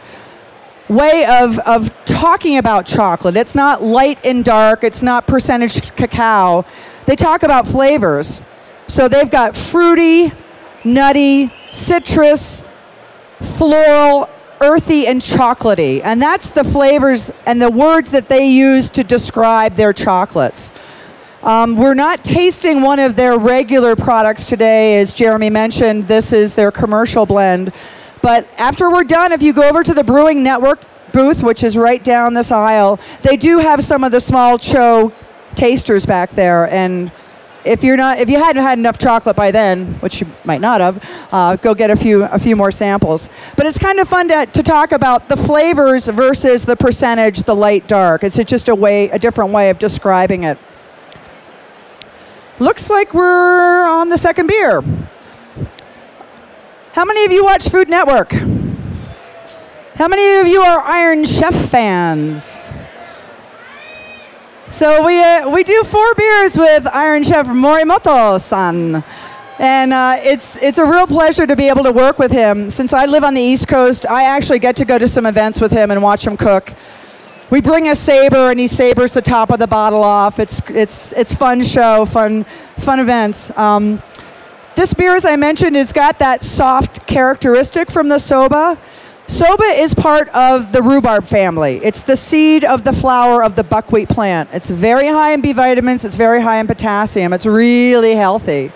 way 0.88 1.24
of, 1.40 1.60
of 1.60 2.04
talking 2.04 2.58
about 2.58 2.84
chocolate. 2.84 3.36
It's 3.36 3.54
not 3.54 3.80
light 3.80 4.18
and 4.26 4.44
dark, 4.44 4.82
it's 4.82 5.00
not 5.00 5.28
percentage 5.28 5.94
cacao. 5.94 6.64
They 7.06 7.14
talk 7.14 7.44
about 7.44 7.68
flavors. 7.68 8.42
So 8.88 9.06
they've 9.06 9.30
got 9.30 9.54
fruity, 9.54 10.32
nutty, 10.82 11.52
citrus, 11.70 12.64
floral, 13.40 14.28
earthy, 14.62 15.06
and 15.06 15.20
chocolatey. 15.20 16.00
And 16.04 16.22
that's 16.22 16.50
the 16.50 16.64
flavors 16.64 17.32
and 17.46 17.60
the 17.60 17.70
words 17.70 18.10
that 18.10 18.28
they 18.28 18.48
use 18.48 18.88
to 18.90 19.04
describe 19.04 19.74
their 19.74 19.92
chocolates. 19.92 20.70
Um, 21.42 21.76
we're 21.76 21.94
not 21.94 22.22
tasting 22.22 22.82
one 22.82 23.00
of 23.00 23.16
their 23.16 23.36
regular 23.36 23.96
products 23.96 24.46
today, 24.46 24.98
as 24.98 25.12
Jeremy 25.12 25.50
mentioned. 25.50 26.04
This 26.04 26.32
is 26.32 26.54
their 26.54 26.70
commercial 26.70 27.26
blend. 27.26 27.72
But 28.22 28.48
after 28.56 28.88
we're 28.88 29.02
done, 29.02 29.32
if 29.32 29.42
you 29.42 29.52
go 29.52 29.68
over 29.68 29.82
to 29.82 29.92
the 29.92 30.04
Brewing 30.04 30.44
Network 30.44 30.80
booth, 31.12 31.42
which 31.42 31.64
is 31.64 31.76
right 31.76 32.02
down 32.02 32.32
this 32.34 32.52
aisle, 32.52 33.00
they 33.22 33.36
do 33.36 33.58
have 33.58 33.82
some 33.82 34.04
of 34.04 34.12
the 34.12 34.20
small 34.20 34.56
TCHO 34.56 35.12
tasters 35.56 36.06
back 36.06 36.30
there. 36.30 36.68
And 36.70 37.10
if 37.64 37.84
you're 37.84 37.96
not, 37.96 38.18
if 38.18 38.28
you 38.28 38.38
hadn't 38.38 38.62
had 38.62 38.78
enough 38.78 38.98
chocolate 38.98 39.36
by 39.36 39.50
then, 39.50 39.94
which 39.94 40.20
you 40.20 40.26
might 40.44 40.60
not 40.60 40.80
have, 40.80 41.28
uh, 41.32 41.56
go 41.56 41.74
get 41.74 41.90
a 41.90 41.96
few, 41.96 42.24
a 42.24 42.38
few 42.38 42.56
more 42.56 42.70
samples. 42.70 43.28
But 43.56 43.66
it's 43.66 43.78
kind 43.78 43.98
of 43.98 44.08
fun 44.08 44.28
to, 44.28 44.46
to 44.46 44.62
talk 44.62 44.92
about 44.92 45.28
the 45.28 45.36
flavors 45.36 46.08
versus 46.08 46.64
the 46.64 46.76
percentage, 46.76 47.42
the 47.42 47.54
light 47.54 47.86
dark. 47.88 48.24
It's 48.24 48.36
just 48.44 48.68
a 48.68 48.74
way, 48.74 49.10
a 49.10 49.18
different 49.18 49.52
way 49.52 49.70
of 49.70 49.78
describing 49.78 50.44
it. 50.44 50.58
Looks 52.58 52.90
like 52.90 53.14
we're 53.14 53.88
on 53.88 54.08
the 54.08 54.18
second 54.18 54.46
beer. 54.46 54.82
How 56.92 57.04
many 57.04 57.24
of 57.24 57.32
you 57.32 57.44
watch 57.44 57.68
Food 57.68 57.88
Network? 57.88 58.32
How 59.94 60.08
many 60.08 60.40
of 60.40 60.46
you 60.46 60.60
are 60.60 60.80
Iron 60.80 61.24
Chef 61.24 61.54
fans? 61.54 62.61
So 64.72 65.04
we, 65.04 65.22
uh, 65.22 65.50
we 65.50 65.64
do 65.64 65.82
four 65.84 66.14
beers 66.14 66.56
with 66.56 66.86
Iron 66.86 67.22
Chef 67.24 67.46
Morimoto-san. 67.46 69.04
And 69.58 69.92
uh, 69.92 70.16
it's, 70.20 70.56
it's 70.62 70.78
a 70.78 70.86
real 70.86 71.06
pleasure 71.06 71.46
to 71.46 71.54
be 71.54 71.68
able 71.68 71.84
to 71.84 71.92
work 71.92 72.18
with 72.18 72.32
him. 72.32 72.70
Since 72.70 72.94
I 72.94 73.04
live 73.04 73.22
on 73.22 73.34
the 73.34 73.42
East 73.42 73.68
Coast, 73.68 74.06
I 74.08 74.24
actually 74.24 74.60
get 74.60 74.76
to 74.76 74.86
go 74.86 74.98
to 74.98 75.06
some 75.06 75.26
events 75.26 75.60
with 75.60 75.72
him 75.72 75.90
and 75.90 76.02
watch 76.02 76.26
him 76.26 76.38
cook. 76.38 76.72
We 77.50 77.60
bring 77.60 77.88
a 77.88 77.94
saber 77.94 78.50
and 78.50 78.58
he 78.58 78.66
sabers 78.66 79.12
the 79.12 79.20
top 79.20 79.50
of 79.50 79.58
the 79.58 79.66
bottle 79.66 80.02
off. 80.02 80.38
It's, 80.38 80.62
it's, 80.70 81.12
it's 81.12 81.34
fun 81.34 81.62
show, 81.62 82.06
fun, 82.06 82.44
fun 82.78 82.98
events. 82.98 83.54
Um, 83.58 84.02
this 84.74 84.94
beer, 84.94 85.14
as 85.14 85.26
I 85.26 85.36
mentioned, 85.36 85.76
has 85.76 85.92
got 85.92 86.18
that 86.20 86.40
soft 86.40 87.06
characteristic 87.06 87.90
from 87.90 88.08
the 88.08 88.18
soba. 88.18 88.78
Soba 89.28 89.64
is 89.64 89.94
part 89.94 90.28
of 90.30 90.72
the 90.72 90.82
rhubarb 90.82 91.24
family. 91.24 91.76
It's 91.82 92.02
the 92.02 92.16
seed 92.16 92.64
of 92.64 92.84
the 92.84 92.92
flower 92.92 93.42
of 93.42 93.54
the 93.54 93.64
buckwheat 93.64 94.08
plant. 94.08 94.50
It's 94.52 94.68
very 94.68 95.06
high 95.06 95.32
in 95.32 95.40
B 95.40 95.52
vitamins, 95.52 96.04
it's 96.04 96.16
very 96.16 96.42
high 96.42 96.58
in 96.58 96.66
potassium, 96.66 97.32
it's 97.32 97.46
really 97.46 98.14
healthy. 98.14 98.72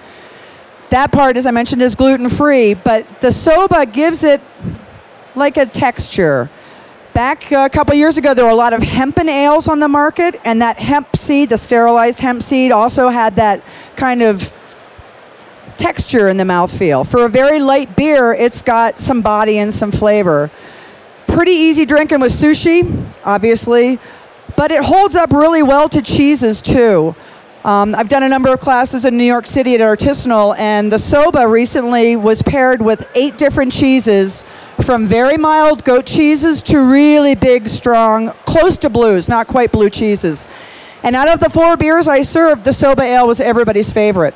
That 0.91 1.11
part, 1.11 1.37
as 1.37 1.47
I 1.47 1.51
mentioned, 1.51 1.83
is 1.83 1.97
gluten 1.97 2.29
free, 2.29 2.75
but 2.75 3.21
the 3.21 3.33
soba 3.33 3.87
gives 3.87 4.23
it 4.23 4.41
like 5.35 5.57
a 5.57 5.67
texture. 5.67 6.49
Back 7.13 7.51
a 7.51 7.69
couple 7.69 7.95
years 7.95 8.17
ago, 8.17 8.33
there 8.33 8.45
were 8.45 8.51
a 8.51 8.55
lot 8.55 8.73
of 8.73 8.83
hempen 8.83 9.29
ales 9.29 9.69
on 9.69 9.81
the 9.81 9.89
market, 9.89 10.41
and 10.45 10.63
that 10.63 10.79
hemp 10.79 11.17
seed, 11.17 11.49
the 11.51 11.59
sterilized 11.59 12.21
hemp 12.21 12.43
seed, 12.43 12.73
also 12.73 13.09
had 13.09 13.37
that 13.37 13.63
kind 13.97 14.23
of 14.23 14.53
texture 15.77 16.29
in 16.29 16.37
the 16.37 16.45
mouthfeel. 16.45 17.07
For 17.07 17.25
a 17.25 17.29
very 17.29 17.61
light 17.61 17.97
beer, 17.97 18.33
it's 18.33 18.63
got 18.63 19.01
some 19.01 19.23
body 19.23 19.59
and 19.59 19.73
some 19.73 19.91
flavor. 19.93 20.51
Pretty 21.27 21.53
easy 21.53 21.85
drinking 21.85 22.21
with 22.21 22.33
sushi, 22.33 23.07
obviously, 23.25 23.99
but 24.57 24.71
it 24.71 24.83
holds 24.83 25.17
up 25.17 25.33
really 25.33 25.63
well 25.63 25.89
to 25.89 26.03
cheeses 26.03 26.63
too. 26.63 27.15
Um, 27.65 27.97
I've 27.97 28.09
done 28.09 28.23
a 28.23 28.29
number 28.29 28.53
of 28.53 28.61
classes 28.61 29.07
in 29.07 29.17
New 29.17 29.25
York 29.25 29.45
City 29.45 29.75
at 29.75 29.81
Artisanal, 29.81 30.57
and 30.57 30.93
the 30.93 30.99
soba 30.99 31.49
recently 31.49 32.15
was 32.15 32.41
paired 32.41 32.81
with 32.81 33.05
eight 33.17 33.37
different 33.39 33.73
cheeses, 33.73 34.45
from 34.83 35.07
very 35.07 35.37
mild 35.37 35.83
goat 35.83 36.07
cheeses 36.07 36.63
to 36.63 36.79
really 36.79 37.35
big, 37.35 37.67
strong, 37.67 38.31
close 38.45 38.79
to 38.79 38.89
blues, 38.89 39.29
not 39.29 39.49
quite 39.49 39.73
blue 39.73 39.91
cheeses. 39.91 40.47
And 41.03 41.17
out 41.17 41.29
of 41.29 41.41
the 41.41 41.51
four 41.51 41.77
beers 41.77 42.07
I 42.07 42.23
served, 42.23 42.63
the 42.63 42.73
soba 42.73 43.03
ale 43.03 43.27
was 43.27 43.41
everybody's 43.41 43.93
favorite. 43.93 44.35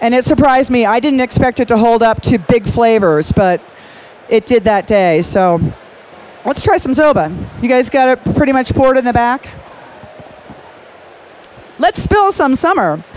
And 0.00 0.14
it 0.14 0.24
surprised 0.24 0.70
me. 0.70 0.84
I 0.84 1.00
didn't 1.00 1.20
expect 1.20 1.60
it 1.60 1.68
to 1.68 1.78
hold 1.78 2.02
up 2.02 2.20
to 2.22 2.38
big 2.38 2.66
flavors, 2.66 3.32
but 3.32 3.60
it 4.28 4.46
did 4.46 4.64
that 4.64 4.86
day. 4.86 5.22
So 5.22 5.60
let's 6.44 6.62
try 6.62 6.76
some 6.76 6.94
soba. 6.94 7.34
You 7.62 7.68
guys 7.68 7.88
got 7.88 8.08
it 8.08 8.34
pretty 8.34 8.52
much 8.52 8.74
poured 8.74 8.96
in 8.96 9.04
the 9.04 9.12
back? 9.12 9.48
Let's 11.78 12.02
spill 12.02 12.32
some 12.32 12.56
summer. 12.56 13.02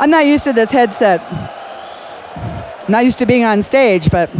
I'm 0.00 0.10
not 0.10 0.26
used 0.26 0.44
to 0.44 0.52
this 0.52 0.70
headset. 0.70 1.20
I'm 2.88 2.92
not 2.92 3.04
used 3.04 3.18
to 3.18 3.26
being 3.26 3.44
on 3.44 3.62
stage, 3.62 4.10
but 4.10 4.30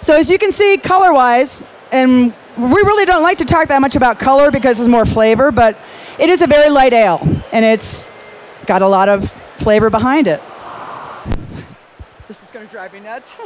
so 0.00 0.14
as 0.14 0.30
you 0.30 0.38
can 0.38 0.52
see, 0.52 0.76
color 0.76 1.12
wise, 1.12 1.64
and 1.90 2.32
we 2.56 2.66
really 2.66 3.04
don't 3.04 3.22
like 3.22 3.38
to 3.38 3.44
talk 3.44 3.68
that 3.68 3.80
much 3.80 3.96
about 3.96 4.18
color 4.18 4.50
because 4.50 4.78
it's 4.78 4.88
more 4.88 5.04
flavor, 5.04 5.50
but 5.50 5.76
it 6.18 6.30
is 6.30 6.42
a 6.42 6.46
very 6.46 6.70
light 6.70 6.92
ale, 6.92 7.20
and 7.52 7.64
it's 7.64 8.06
got 8.66 8.82
a 8.82 8.88
lot 8.88 9.08
of 9.08 9.30
flavor 9.30 9.90
behind 9.90 10.26
it. 10.26 10.42
This 12.26 12.42
is 12.42 12.50
going 12.50 12.66
to 12.66 12.72
drive 12.72 12.90
me 12.94 13.00
nuts. 13.00 13.36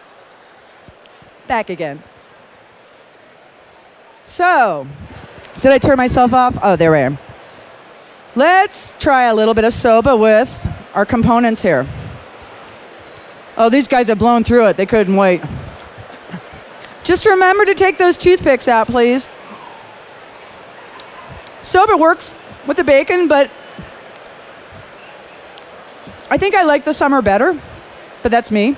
Back 1.48 1.70
again. 1.70 2.00
So, 4.24 4.86
did 5.60 5.72
I 5.72 5.78
turn 5.78 5.96
myself 5.96 6.32
off? 6.32 6.56
Oh, 6.62 6.76
there 6.76 6.94
I 6.94 7.00
am. 7.00 7.18
Let's 8.36 8.94
try 9.00 9.24
a 9.24 9.34
little 9.34 9.54
bit 9.54 9.64
of 9.64 9.72
soba 9.72 10.16
with 10.16 10.72
our 10.94 11.04
components 11.04 11.62
here. 11.62 11.84
Oh, 13.56 13.68
these 13.68 13.88
guys 13.88 14.06
have 14.06 14.20
blown 14.20 14.44
through 14.44 14.68
it. 14.68 14.76
They 14.76 14.86
couldn't 14.86 15.16
wait. 15.16 15.42
Just 17.02 17.26
remember 17.26 17.64
to 17.64 17.74
take 17.74 17.98
those 17.98 18.16
toothpicks 18.16 18.68
out, 18.68 18.86
please. 18.86 19.28
Soba 21.62 21.96
works 21.96 22.34
with 22.66 22.76
the 22.76 22.84
bacon, 22.84 23.26
but 23.26 23.50
I 26.30 26.38
think 26.38 26.54
I 26.54 26.62
like 26.62 26.84
the 26.84 26.92
summer 26.92 27.22
better, 27.22 27.58
but 28.22 28.30
that's 28.30 28.52
me. 28.52 28.76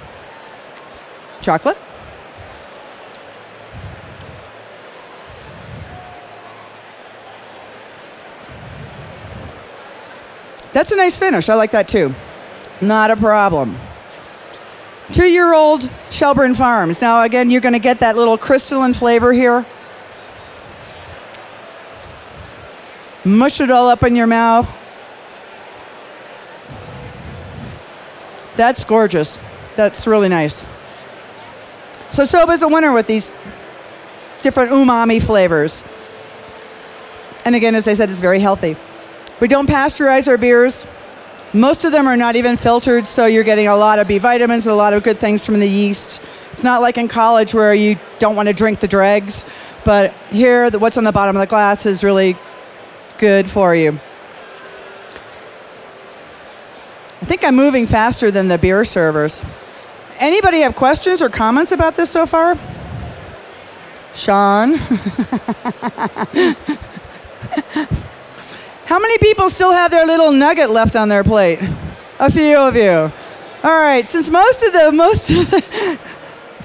Chocolate. 1.42 1.76
That's 10.72 10.90
a 10.90 10.96
nice 10.96 11.18
finish. 11.18 11.50
I 11.50 11.54
like 11.54 11.72
that 11.72 11.88
too. 11.88 12.14
Not 12.80 13.10
a 13.10 13.16
problem. 13.16 13.76
two 15.12 15.26
year 15.30 15.52
old 15.52 15.88
Shelburne 16.10 16.54
Farms. 16.54 17.02
Now, 17.02 17.22
again, 17.22 17.50
you're 17.50 17.60
going 17.60 17.74
to 17.74 17.78
get 17.78 18.00
that 18.00 18.16
little 18.16 18.38
crystalline 18.38 18.94
flavor 18.94 19.32
here. 19.34 19.66
Mush 23.24 23.60
it 23.60 23.70
all 23.70 23.88
up 23.88 24.02
in 24.02 24.16
your 24.16 24.26
mouth. 24.26 24.70
That's 28.62 28.84
gorgeous. 28.84 29.40
That's 29.74 30.06
really 30.06 30.28
nice. 30.28 30.64
So, 32.10 32.24
soba 32.24 32.52
is 32.52 32.62
a 32.62 32.68
winner 32.68 32.94
with 32.94 33.08
these 33.08 33.36
different 34.40 34.70
umami 34.70 35.20
flavors. 35.20 35.82
And 37.44 37.56
again, 37.56 37.74
as 37.74 37.88
I 37.88 37.94
said, 37.94 38.08
it's 38.08 38.20
very 38.20 38.38
healthy. 38.38 38.76
We 39.40 39.48
don't 39.48 39.68
pasteurize 39.68 40.28
our 40.28 40.38
beers. 40.38 40.86
Most 41.52 41.84
of 41.84 41.90
them 41.90 42.06
are 42.06 42.16
not 42.16 42.36
even 42.36 42.56
filtered, 42.56 43.04
so 43.04 43.26
you're 43.26 43.42
getting 43.42 43.66
a 43.66 43.74
lot 43.74 43.98
of 43.98 44.06
B 44.06 44.18
vitamins, 44.18 44.68
a 44.68 44.74
lot 44.74 44.92
of 44.92 45.02
good 45.02 45.18
things 45.18 45.44
from 45.44 45.58
the 45.58 45.68
yeast. 45.68 46.22
It's 46.52 46.62
not 46.62 46.82
like 46.82 46.98
in 46.98 47.08
college 47.08 47.54
where 47.54 47.74
you 47.74 47.96
don't 48.20 48.36
want 48.36 48.46
to 48.46 48.54
drink 48.54 48.78
the 48.78 48.86
dregs, 48.86 49.44
but 49.84 50.14
here, 50.30 50.70
what's 50.70 50.98
on 50.98 51.02
the 51.02 51.10
bottom 51.10 51.34
of 51.34 51.40
the 51.40 51.48
glass 51.48 51.84
is 51.84 52.04
really 52.04 52.36
good 53.18 53.50
for 53.50 53.74
you. 53.74 53.98
I 57.21 57.21
think 57.32 57.44
I'm 57.44 57.56
moving 57.56 57.86
faster 57.86 58.30
than 58.30 58.48
the 58.48 58.58
beer 58.58 58.84
servers. 58.84 59.42
Anybody 60.18 60.60
have 60.60 60.76
questions 60.76 61.22
or 61.22 61.30
comments 61.30 61.72
about 61.72 61.96
this 61.96 62.10
so 62.10 62.26
far? 62.26 62.58
Sean? 64.12 64.74
How 68.84 68.98
many 68.98 69.16
people 69.16 69.48
still 69.48 69.72
have 69.72 69.90
their 69.90 70.04
little 70.04 70.30
nugget 70.30 70.68
left 70.68 70.94
on 70.94 71.08
their 71.08 71.24
plate? 71.24 71.58
A 72.20 72.30
few 72.30 72.58
of 72.58 72.76
you. 72.76 73.10
All 73.64 73.78
right, 73.78 74.04
since 74.04 74.28
most 74.28 74.62
of 74.62 74.74
the 74.74 74.92
most 74.92 75.30
of 75.30 75.50
the, 75.50 75.98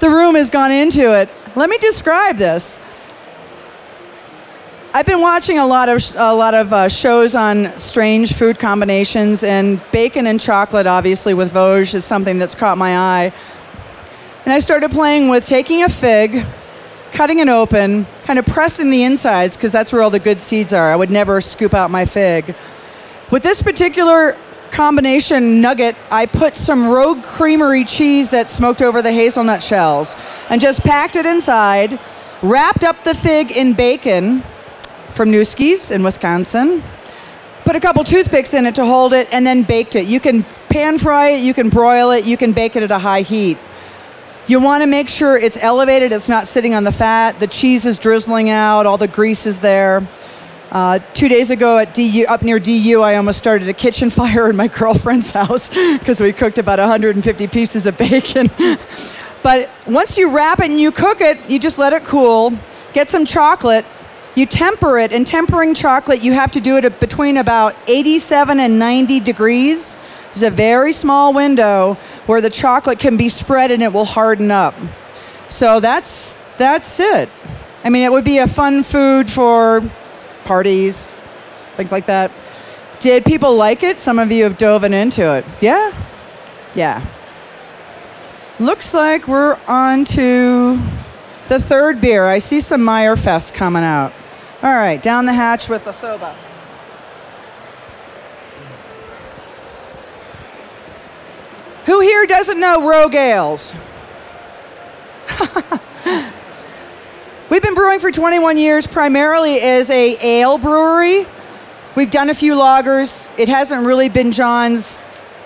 the 0.00 0.10
room 0.10 0.34
has 0.34 0.50
gone 0.50 0.70
into 0.70 1.18
it, 1.18 1.30
let 1.56 1.70
me 1.70 1.78
describe 1.78 2.36
this. 2.36 2.78
I've 4.94 5.04
been 5.04 5.20
watching 5.20 5.58
a 5.58 5.66
lot 5.66 5.90
of 5.90 6.02
a 6.16 6.34
lot 6.34 6.54
of 6.54 6.72
uh, 6.72 6.88
shows 6.88 7.34
on 7.34 7.76
strange 7.76 8.32
food 8.32 8.58
combinations, 8.58 9.44
and 9.44 9.80
bacon 9.92 10.26
and 10.26 10.40
chocolate, 10.40 10.86
obviously 10.86 11.34
with 11.34 11.52
Vosges, 11.52 11.94
is 11.94 12.04
something 12.06 12.38
that's 12.38 12.54
caught 12.54 12.78
my 12.78 12.96
eye. 12.96 13.32
And 14.44 14.52
I 14.52 14.58
started 14.60 14.90
playing 14.90 15.28
with 15.28 15.46
taking 15.46 15.82
a 15.82 15.90
fig, 15.90 16.42
cutting 17.12 17.40
it 17.40 17.48
open, 17.48 18.06
kind 18.24 18.38
of 18.38 18.46
pressing 18.46 18.88
the 18.88 19.04
insides 19.04 19.58
because 19.58 19.72
that's 19.72 19.92
where 19.92 20.00
all 20.00 20.08
the 20.08 20.18
good 20.18 20.40
seeds 20.40 20.72
are. 20.72 20.90
I 20.90 20.96
would 20.96 21.10
never 21.10 21.42
scoop 21.42 21.74
out 21.74 21.90
my 21.90 22.06
fig. 22.06 22.54
With 23.30 23.42
this 23.42 23.62
particular 23.62 24.38
combination 24.70 25.60
nugget, 25.60 25.96
I 26.10 26.24
put 26.24 26.56
some 26.56 26.88
Rogue 26.88 27.22
Creamery 27.22 27.84
cheese 27.84 28.30
that 28.30 28.48
smoked 28.48 28.80
over 28.80 29.02
the 29.02 29.12
hazelnut 29.12 29.62
shells 29.62 30.16
and 30.48 30.62
just 30.62 30.82
packed 30.82 31.16
it 31.16 31.26
inside, 31.26 32.00
wrapped 32.42 32.84
up 32.84 33.04
the 33.04 33.14
fig 33.14 33.50
in 33.50 33.74
bacon 33.74 34.42
from 35.18 35.32
Nueske's 35.32 35.90
in 35.90 36.04
Wisconsin, 36.04 36.80
put 37.64 37.74
a 37.74 37.80
couple 37.80 38.04
toothpicks 38.04 38.54
in 38.54 38.66
it 38.66 38.76
to 38.76 38.84
hold 38.86 39.12
it, 39.12 39.26
and 39.32 39.44
then 39.44 39.64
baked 39.64 39.96
it. 39.96 40.06
You 40.06 40.20
can 40.20 40.44
pan 40.68 40.96
fry 40.96 41.30
it, 41.30 41.40
you 41.40 41.52
can 41.52 41.70
broil 41.70 42.12
it, 42.12 42.24
you 42.24 42.36
can 42.36 42.52
bake 42.52 42.76
it 42.76 42.84
at 42.84 42.92
a 42.92 43.00
high 43.00 43.22
heat. 43.22 43.58
You 44.46 44.60
want 44.60 44.84
to 44.84 44.86
make 44.86 45.08
sure 45.08 45.36
it's 45.36 45.56
elevated, 45.56 46.12
it's 46.12 46.28
not 46.28 46.46
sitting 46.46 46.72
on 46.72 46.84
the 46.84 46.92
fat, 46.92 47.40
the 47.40 47.48
cheese 47.48 47.84
is 47.84 47.98
drizzling 47.98 48.48
out, 48.48 48.86
all 48.86 48.96
the 48.96 49.08
grease 49.08 49.44
is 49.44 49.58
there. 49.58 50.06
Uh, 50.70 51.00
two 51.14 51.28
days 51.28 51.50
ago 51.50 51.78
at 51.78 51.94
DU, 51.94 52.24
up 52.28 52.42
near 52.42 52.60
DU, 52.60 53.02
I 53.02 53.16
almost 53.16 53.38
started 53.38 53.68
a 53.68 53.74
kitchen 53.74 54.10
fire 54.20 54.48
in 54.48 54.54
my 54.54 54.68
girlfriend's 54.68 55.32
house 55.32 55.68
because 55.98 56.20
we 56.20 56.32
cooked 56.32 56.58
about 56.58 56.78
150 56.78 57.48
pieces 57.48 57.86
of 57.86 57.98
bacon. 57.98 58.46
but 59.42 59.68
once 59.84 60.16
you 60.16 60.32
wrap 60.36 60.60
it 60.60 60.70
and 60.70 60.78
you 60.78 60.92
cook 60.92 61.20
it, 61.20 61.40
you 61.50 61.58
just 61.58 61.76
let 61.76 61.92
it 61.92 62.04
cool. 62.04 62.56
Get 62.92 63.08
some 63.08 63.26
chocolate. 63.26 63.84
You 64.38 64.46
temper 64.46 65.00
it. 65.00 65.12
And 65.12 65.26
tempering 65.26 65.74
chocolate, 65.74 66.22
you 66.22 66.32
have 66.32 66.52
to 66.52 66.60
do 66.60 66.76
it 66.76 66.84
at 66.84 67.00
between 67.00 67.38
about 67.38 67.74
87 67.88 68.60
and 68.60 68.78
90 68.78 69.18
degrees. 69.18 69.96
It's 70.28 70.44
a 70.44 70.50
very 70.50 70.92
small 70.92 71.34
window 71.34 71.94
where 72.26 72.40
the 72.40 72.48
chocolate 72.48 73.00
can 73.00 73.16
be 73.16 73.28
spread 73.28 73.72
and 73.72 73.82
it 73.82 73.92
will 73.92 74.04
harden 74.04 74.52
up. 74.52 74.76
So 75.48 75.80
that's 75.80 76.36
that's 76.56 77.00
it. 77.00 77.28
I 77.82 77.90
mean, 77.90 78.04
it 78.04 78.12
would 78.12 78.24
be 78.24 78.38
a 78.38 78.46
fun 78.46 78.84
food 78.84 79.28
for 79.28 79.82
parties, 80.44 81.10
things 81.74 81.90
like 81.90 82.06
that. 82.06 82.30
Did 83.00 83.24
people 83.24 83.56
like 83.56 83.82
it? 83.82 83.98
Some 83.98 84.20
of 84.20 84.30
you 84.30 84.44
have 84.44 84.56
dove 84.56 84.84
into 84.84 85.34
it. 85.36 85.44
Yeah? 85.60 85.92
Yeah. 86.76 87.04
Looks 88.60 88.94
like 88.94 89.26
we're 89.26 89.58
on 89.66 90.04
to 90.04 90.80
the 91.48 91.58
third 91.58 92.00
beer. 92.00 92.26
I 92.26 92.38
see 92.38 92.60
some 92.60 92.82
Maierfest 92.82 93.52
coming 93.52 93.82
out. 93.82 94.12
All 94.60 94.72
right, 94.72 95.00
down 95.00 95.26
the 95.26 95.32
hatch 95.32 95.68
with 95.68 95.84
the 95.84 95.92
soba. 95.92 96.34
Who 101.86 102.00
here 102.00 102.26
doesn't 102.26 102.58
know 102.58 102.88
Rogue 102.88 103.14
Ales? 103.14 103.72
We've 107.50 107.62
been 107.62 107.74
brewing 107.74 108.00
for 108.00 108.10
21 108.10 108.58
years, 108.58 108.88
primarily 108.88 109.60
as 109.60 109.90
a 109.90 110.16
ale 110.20 110.58
brewery. 110.58 111.24
We've 111.94 112.10
done 112.10 112.28
a 112.28 112.34
few 112.34 112.56
lagers. 112.56 113.30
It 113.38 113.48
hasn't 113.48 113.86
really 113.86 114.08
been 114.08 114.32
John's 114.32 115.00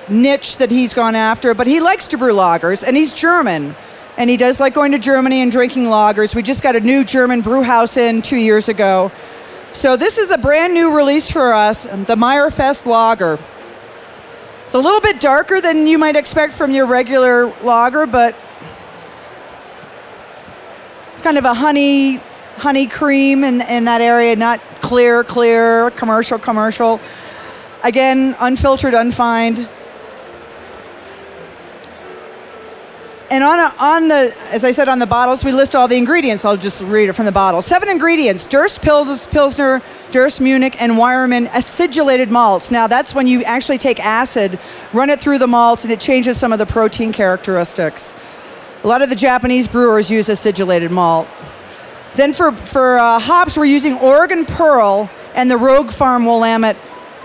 niche 0.09 0.57
that 0.57 0.71
he's 0.71 0.95
gone 0.95 1.15
after, 1.15 1.53
but 1.53 1.67
he 1.67 1.81
likes 1.81 2.09
to 2.09 2.19
brew 2.19 2.33
lagers, 2.33 2.83
and 2.83 2.97
he's 2.97 3.13
German. 3.13 3.75
And 4.17 4.29
he 4.29 4.37
does 4.37 4.61
like 4.61 4.75
going 4.75 4.93
to 4.93 4.99
Germany 4.99 5.41
and 5.41 5.51
drinking 5.51 5.85
lagers. 5.85 6.35
We 6.35 6.43
just 6.43 6.63
got 6.63 6.77
a 6.77 6.81
new 6.81 7.05
German 7.05 7.41
brew 7.41 7.63
house 7.63 7.97
in 7.97 8.23
two 8.23 8.37
years 8.37 8.69
ago. 8.69 9.11
So 9.73 9.97
this 9.97 10.19
is 10.19 10.31
a 10.31 10.39
brand 10.39 10.75
new 10.75 10.95
release 10.95 11.31
for 11.31 11.53
us, 11.53 11.85
the 11.85 12.17
Maierfest 12.17 12.85
Lager. 12.87 13.39
It's 14.67 14.75
a 14.75 14.79
little 14.79 15.01
bit 15.01 15.21
darker 15.21 15.61
than 15.61 15.87
you 15.87 15.99
might 15.99 16.17
expect 16.17 16.53
from 16.53 16.73
your 16.73 16.87
regular 16.87 17.47
lager, 17.63 18.07
but 18.07 18.37
kind 21.23 21.39
of 21.39 21.45
a 21.45 21.55
honey 21.55 22.21
honey 22.57 22.87
cream 22.87 23.45
in, 23.45 23.61
in 23.63 23.85
that 23.87 24.01
area, 24.01 24.37
not 24.37 24.61
clear, 24.81 25.25
clear, 25.25 25.91
commercial, 25.93 26.39
commercial. 26.39 27.01
Again, 27.83 28.37
unfiltered, 28.39 28.95
unfined. 28.95 29.69
And 33.33 33.43
on, 33.43 33.59
a, 33.59 33.75
on 33.79 34.09
the, 34.09 34.37
as 34.51 34.63
I 34.63 34.73
said, 34.73 34.91
on 34.91 34.99
the 34.99 35.07
bottles, 35.07 35.43
we 35.43 35.53
list 35.53 35.75
all 35.75 35.89
the 35.89 35.97
ingredients. 35.97 36.45
I'll 36.45 36.59
just 36.59 36.83
read 36.83 37.09
it 37.09 37.15
from 37.15 37.25
the 37.25 37.33
bottle. 37.33 37.63
Seven 37.63 37.89
ingredients: 37.89 38.45
Durst 38.45 38.83
Pils, 38.83 39.29
Pilsner, 39.31 39.81
Durst 40.11 40.43
Munich, 40.43 40.77
and 40.79 40.93
Weyermann 40.93 41.49
acidulated 41.49 42.31
malts. 42.31 42.71
Now 42.71 42.89
that's 42.89 43.15
when 43.15 43.27
you 43.27 43.43
actually 43.45 43.79
take 43.79 43.99
acid, 44.01 44.59
run 44.93 45.09
it 45.09 45.19
through 45.19 45.39
the 45.39 45.47
malts, 45.47 45.85
and 45.85 45.91
it 45.91 45.99
changes 45.99 46.39
some 46.39 46.53
of 46.53 46.59
the 46.59 46.67
protein 46.67 47.11
characteristics. 47.11 48.15
A 48.85 48.87
lot 48.87 49.01
of 49.01 49.09
the 49.09 49.17
Japanese 49.17 49.67
brewers 49.67 50.11
use 50.11 50.29
acidulated 50.29 50.91
malt. 50.91 51.27
Then 52.17 52.35
for, 52.35 52.53
for 52.53 52.99
uh, 52.99 53.19
hops, 53.19 53.57
we're 53.57 53.65
using 53.65 53.95
Oregon 53.95 54.45
Pearl 54.45 55.09
and 55.35 55.51
the 55.51 55.57
Rogue 55.57 55.91
Farm 55.91 56.27
Willamette 56.27 56.77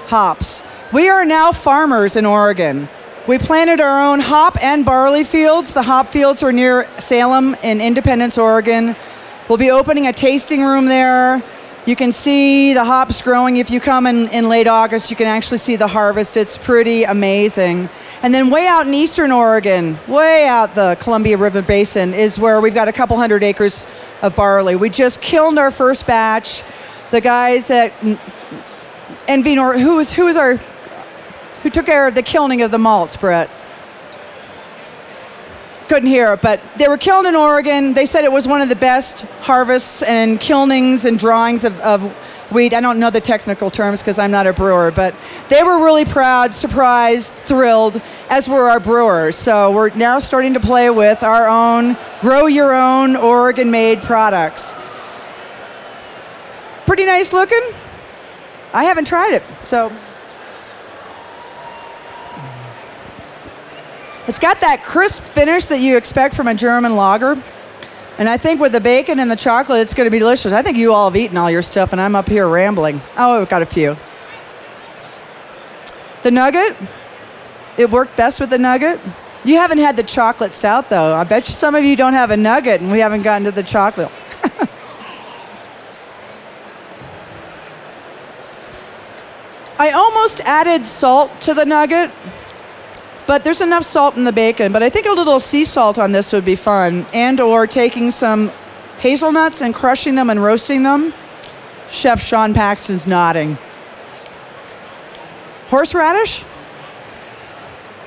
hops. 0.05 0.65
We 0.93 1.09
are 1.09 1.25
now 1.25 1.51
farmers 1.51 2.15
in 2.15 2.25
Oregon. 2.25 2.87
We 3.27 3.37
planted 3.37 3.81
our 3.81 4.09
own 4.09 4.21
hop 4.21 4.57
and 4.63 4.85
barley 4.85 5.25
fields. 5.25 5.73
The 5.73 5.83
hop 5.83 6.07
fields 6.07 6.43
are 6.43 6.53
near 6.53 6.87
Salem 6.97 7.57
in 7.61 7.81
Independence, 7.81 8.37
Oregon. 8.37 8.95
We'll 9.49 9.57
be 9.57 9.69
opening 9.69 10.07
a 10.07 10.13
tasting 10.13 10.63
room 10.63 10.85
there. 10.85 11.43
You 11.85 11.97
can 11.97 12.13
see 12.13 12.73
the 12.73 12.85
hops 12.85 13.21
growing. 13.21 13.57
If 13.57 13.69
you 13.69 13.81
come 13.81 14.07
in, 14.07 14.29
in 14.29 14.47
late 14.47 14.65
August, 14.65 15.11
you 15.11 15.17
can 15.17 15.27
actually 15.27 15.57
see 15.57 15.75
the 15.75 15.89
harvest. 15.89 16.37
It's 16.37 16.57
pretty 16.57 17.03
amazing. 17.03 17.89
And 18.23 18.33
then 18.33 18.49
way 18.49 18.65
out 18.65 18.87
in 18.87 18.93
eastern 18.93 19.33
Oregon, 19.33 19.97
way 20.07 20.47
out 20.47 20.73
the 20.73 20.95
Columbia 21.01 21.35
River 21.35 21.61
Basin, 21.61 22.13
is 22.13 22.39
where 22.39 22.61
we've 22.61 22.73
got 22.73 22.87
a 22.87 22.93
couple 22.93 23.17
hundred 23.17 23.43
acres 23.43 23.91
of 24.21 24.37
barley. 24.37 24.77
We 24.77 24.89
just 24.89 25.21
killed 25.21 25.57
our 25.57 25.71
first 25.71 26.07
batch. 26.07 26.63
The 27.11 27.19
guys 27.19 27.69
at 27.71 27.91
Envy 29.27 29.55
Nor- 29.55 29.77
who 29.77 29.97
was 29.97 30.13
who 30.13 30.25
was 30.25 30.37
our 30.37 30.57
who 31.63 31.69
took 31.69 31.85
care 31.85 32.07
of 32.07 32.15
the 32.15 32.23
kilning 32.23 32.61
of 32.61 32.71
the 32.71 32.77
malts, 32.77 33.17
Brett? 33.17 33.49
Couldn't 35.87 36.09
hear 36.09 36.33
it, 36.33 36.41
but 36.41 36.61
they 36.77 36.87
were 36.87 36.97
killed 36.97 37.25
in 37.25 37.35
Oregon. 37.35 37.93
They 37.93 38.05
said 38.05 38.25
it 38.25 38.31
was 38.31 38.45
one 38.47 38.61
of 38.61 38.67
the 38.67 38.75
best 38.75 39.25
harvests 39.39 40.03
and 40.03 40.39
kilnings 40.39 41.05
and 41.05 41.17
drawings 41.17 41.63
of, 41.63 41.79
of 41.79 42.03
wheat. 42.51 42.73
I 42.73 42.81
don't 42.81 42.99
know 42.99 43.09
the 43.09 43.21
technical 43.21 43.69
terms 43.69 44.01
because 44.01 44.19
I'm 44.19 44.31
not 44.31 44.47
a 44.47 44.53
brewer, 44.53 44.91
but 44.91 45.15
they 45.47 45.63
were 45.63 45.83
really 45.83 46.03
proud, 46.03 46.53
surprised, 46.53 47.33
thrilled, 47.33 48.01
as 48.29 48.49
were 48.49 48.69
our 48.69 48.81
brewers. 48.81 49.37
So 49.37 49.71
we're 49.71 49.93
now 49.95 50.19
starting 50.19 50.53
to 50.53 50.59
play 50.59 50.89
with 50.89 51.23
our 51.23 51.47
own, 51.47 51.95
grow 52.19 52.47
your 52.47 52.73
own 52.73 53.15
Oregon 53.15 53.71
made 53.71 54.01
products. 54.01 54.75
Pretty 56.85 57.05
nice 57.05 57.33
looking. 57.33 57.61
I 58.73 58.83
haven't 58.83 59.07
tried 59.07 59.33
it, 59.33 59.43
so 59.63 59.91
It's 64.27 64.39
got 64.39 64.59
that 64.59 64.83
crisp 64.83 65.23
finish 65.23 65.67
that 65.67 65.79
you 65.79 65.95
expect 65.95 66.35
from 66.35 66.47
a 66.47 66.53
German 66.53 66.97
lager. 66.97 67.41
And 68.17 68.27
I 68.27 68.35
think 68.35 68.59
with 68.59 68.73
the 68.73 68.81
bacon 68.81 69.19
and 69.19 69.31
the 69.31 69.35
chocolate, 69.35 69.79
it's 69.79 69.93
going 69.93 70.07
to 70.07 70.11
be 70.11 70.19
delicious. 70.19 70.51
I 70.51 70.61
think 70.63 70.77
you 70.77 70.91
all 70.91 71.09
have 71.09 71.15
eaten 71.15 71.37
all 71.37 71.49
your 71.49 71.61
stuff, 71.61 71.93
and 71.93 72.01
I'm 72.01 72.15
up 72.15 72.27
here 72.27 72.47
rambling. 72.47 72.99
Oh, 73.15 73.41
I've 73.41 73.49
got 73.49 73.61
a 73.61 73.65
few. 73.65 73.95
The 76.23 76.31
nugget, 76.31 76.75
it 77.77 77.89
worked 77.89 78.17
best 78.17 78.39
with 78.41 78.49
the 78.49 78.57
nugget. 78.57 78.99
You 79.45 79.57
haven't 79.57 79.77
had 79.77 79.95
the 79.95 80.03
chocolate 80.03 80.51
stout, 80.53 80.89
though. 80.89 81.13
I 81.13 81.23
bet 81.23 81.47
you 81.47 81.53
some 81.53 81.75
of 81.75 81.85
you 81.85 81.95
don't 81.95 82.13
have 82.13 82.31
a 82.31 82.37
nugget, 82.37 82.81
and 82.81 82.91
we 82.91 82.99
haven't 82.99 83.21
gotten 83.21 83.45
to 83.45 83.51
the 83.51 83.63
chocolate. 83.63 84.11
I 89.79 89.91
almost 89.91 90.41
added 90.41 90.85
salt 90.85 91.39
to 91.41 91.53
the 91.53 91.65
nugget, 91.65 92.11
but 93.27 93.43
there's 93.43 93.61
enough 93.61 93.83
salt 93.83 94.15
in 94.15 94.23
the 94.23 94.31
bacon. 94.31 94.71
But 94.71 94.81
I 94.81 94.89
think 94.89 95.05
a 95.05 95.11
little 95.11 95.39
sea 95.39 95.65
salt 95.65 95.99
on 95.99 96.13
this 96.13 96.33
would 96.33 96.45
be 96.45 96.55
fun, 96.55 97.05
and 97.13 97.39
or 97.39 97.67
taking 97.67 98.09
some 98.09 98.51
hazelnuts 98.99 99.61
and 99.61 99.75
crushing 99.75 100.15
them 100.15 100.29
and 100.29 100.41
roasting 100.41 100.83
them. 100.83 101.13
Chef 101.89 102.21
Sean 102.21 102.53
Paxton's 102.53 103.05
nodding. 103.05 103.57
Horseradish? 105.67 106.43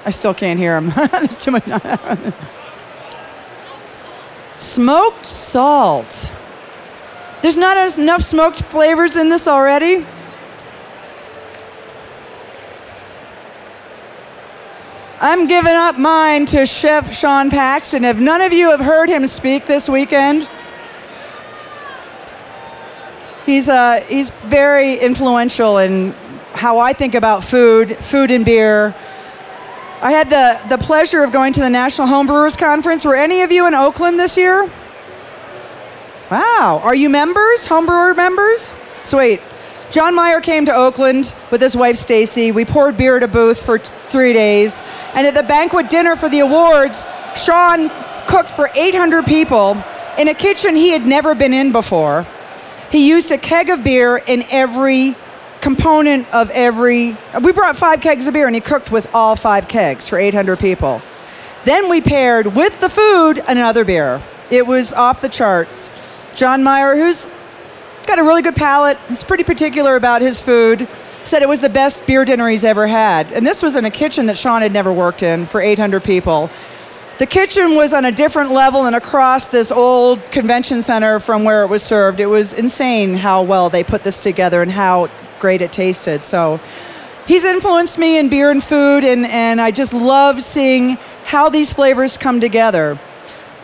I 0.04 0.10
still 0.10 0.34
can't 0.34 0.58
hear 0.58 0.76
him. 0.76 0.90
There's 1.12 1.42
too 1.42 1.50
much. 1.52 1.64
smoked 4.56 5.26
salt. 5.26 6.32
There's 7.42 7.56
not 7.56 7.98
enough 7.98 8.22
smoked 8.22 8.62
flavors 8.62 9.16
in 9.16 9.28
this 9.28 9.46
already. 9.46 10.06
I'm 15.22 15.46
giving 15.46 15.74
up 15.74 15.98
mine 15.98 16.46
to 16.46 16.64
Chef 16.64 17.12
Sean 17.12 17.50
Paxton. 17.50 18.04
If 18.04 18.18
none 18.18 18.40
of 18.40 18.54
you 18.54 18.70
have 18.70 18.80
heard 18.80 19.10
him 19.10 19.26
speak 19.26 19.66
this 19.66 19.86
weekend, 19.86 20.48
he's, 23.44 23.68
uh, 23.68 24.02
he's 24.08 24.30
very 24.30 24.94
influential 24.94 25.76
in 25.76 26.12
how 26.54 26.78
I 26.78 26.94
think 26.94 27.14
about 27.14 27.44
food, 27.44 27.98
food 27.98 28.30
and 28.30 28.46
beer. 28.46 28.94
I 30.00 30.12
had 30.12 30.28
the, 30.30 30.74
the 30.74 30.82
pleasure 30.82 31.22
of 31.22 31.32
going 31.32 31.52
to 31.52 31.60
the 31.60 31.68
National 31.68 32.08
Homebrewers 32.08 32.58
Conference. 32.58 33.04
Were 33.04 33.14
any 33.14 33.42
of 33.42 33.52
you 33.52 33.66
in 33.66 33.74
Oakland 33.74 34.18
this 34.18 34.38
year? 34.38 34.70
Wow. 36.30 36.80
Are 36.82 36.94
you 36.94 37.10
members, 37.10 37.66
homebrewer 37.66 38.16
members? 38.16 38.72
Sweet. 39.04 39.42
John 39.90 40.16
Maier 40.16 40.40
came 40.40 40.66
to 40.66 40.72
Oakland 40.72 41.34
with 41.50 41.60
his 41.60 41.76
wife 41.76 41.96
Stacy. 41.96 42.52
We 42.52 42.64
poured 42.64 42.96
beer 42.96 43.16
at 43.16 43.24
a 43.24 43.28
booth 43.28 43.64
for 43.64 43.78
t- 43.78 43.92
three 44.08 44.32
days. 44.32 44.84
And 45.14 45.26
at 45.26 45.34
the 45.34 45.42
banquet 45.42 45.90
dinner 45.90 46.14
for 46.14 46.28
the 46.28 46.40
awards, 46.40 47.04
Sean 47.34 47.90
cooked 48.28 48.52
for 48.52 48.70
800 48.72 49.26
people 49.26 49.82
in 50.16 50.28
a 50.28 50.34
kitchen 50.34 50.76
he 50.76 50.90
had 50.90 51.04
never 51.04 51.34
been 51.34 51.52
in 51.52 51.72
before. 51.72 52.24
He 52.92 53.08
used 53.08 53.32
a 53.32 53.38
keg 53.38 53.68
of 53.68 53.82
beer 53.82 54.22
in 54.24 54.44
every 54.50 55.16
component 55.60 56.32
of 56.32 56.50
every. 56.50 57.16
We 57.42 57.52
brought 57.52 57.76
five 57.76 58.00
kegs 58.00 58.28
of 58.28 58.34
beer 58.34 58.46
and 58.46 58.54
he 58.54 58.60
cooked 58.60 58.92
with 58.92 59.10
all 59.12 59.34
five 59.34 59.66
kegs 59.66 60.08
for 60.08 60.20
800 60.20 60.60
people. 60.60 61.02
Then 61.64 61.90
we 61.90 62.00
paired 62.00 62.54
with 62.54 62.80
the 62.80 62.88
food 62.88 63.42
another 63.48 63.84
beer. 63.84 64.22
It 64.52 64.68
was 64.68 64.92
off 64.92 65.20
the 65.20 65.28
charts. 65.28 65.90
John 66.36 66.62
Maier, 66.62 66.94
who's 66.96 67.26
got 68.06 68.18
a 68.18 68.22
really 68.22 68.42
good 68.42 68.56
palate. 68.56 68.98
He's 69.08 69.24
pretty 69.24 69.44
particular 69.44 69.96
about 69.96 70.22
his 70.22 70.40
food. 70.42 70.88
Said 71.22 71.42
it 71.42 71.48
was 71.48 71.60
the 71.60 71.68
best 71.68 72.06
beer 72.06 72.24
dinner 72.24 72.48
he's 72.48 72.64
ever 72.64 72.86
had. 72.86 73.30
And 73.32 73.46
this 73.46 73.62
was 73.62 73.76
in 73.76 73.84
a 73.84 73.90
kitchen 73.90 74.26
that 74.26 74.36
Sean 74.36 74.62
had 74.62 74.72
never 74.72 74.92
worked 74.92 75.22
in 75.22 75.46
for 75.46 75.60
800 75.60 76.02
people. 76.02 76.50
The 77.18 77.26
kitchen 77.26 77.74
was 77.74 77.92
on 77.92 78.06
a 78.06 78.12
different 78.12 78.50
level 78.50 78.86
and 78.86 78.96
across 78.96 79.48
this 79.48 79.70
old 79.70 80.24
convention 80.32 80.80
center 80.80 81.20
from 81.20 81.44
where 81.44 81.62
it 81.62 81.68
was 81.68 81.82
served. 81.82 82.18
It 82.18 82.26
was 82.26 82.54
insane 82.54 83.14
how 83.14 83.42
well 83.42 83.68
they 83.68 83.84
put 83.84 84.02
this 84.02 84.20
together 84.20 84.62
and 84.62 84.70
how 84.70 85.10
great 85.38 85.60
it 85.60 85.70
tasted. 85.70 86.24
So 86.24 86.58
he's 87.26 87.44
influenced 87.44 87.98
me 87.98 88.18
in 88.18 88.30
beer 88.30 88.50
and 88.50 88.64
food, 88.64 89.04
and, 89.04 89.26
and 89.26 89.60
I 89.60 89.70
just 89.70 89.92
love 89.92 90.42
seeing 90.42 90.96
how 91.24 91.50
these 91.50 91.72
flavors 91.74 92.16
come 92.16 92.40
together. 92.40 92.98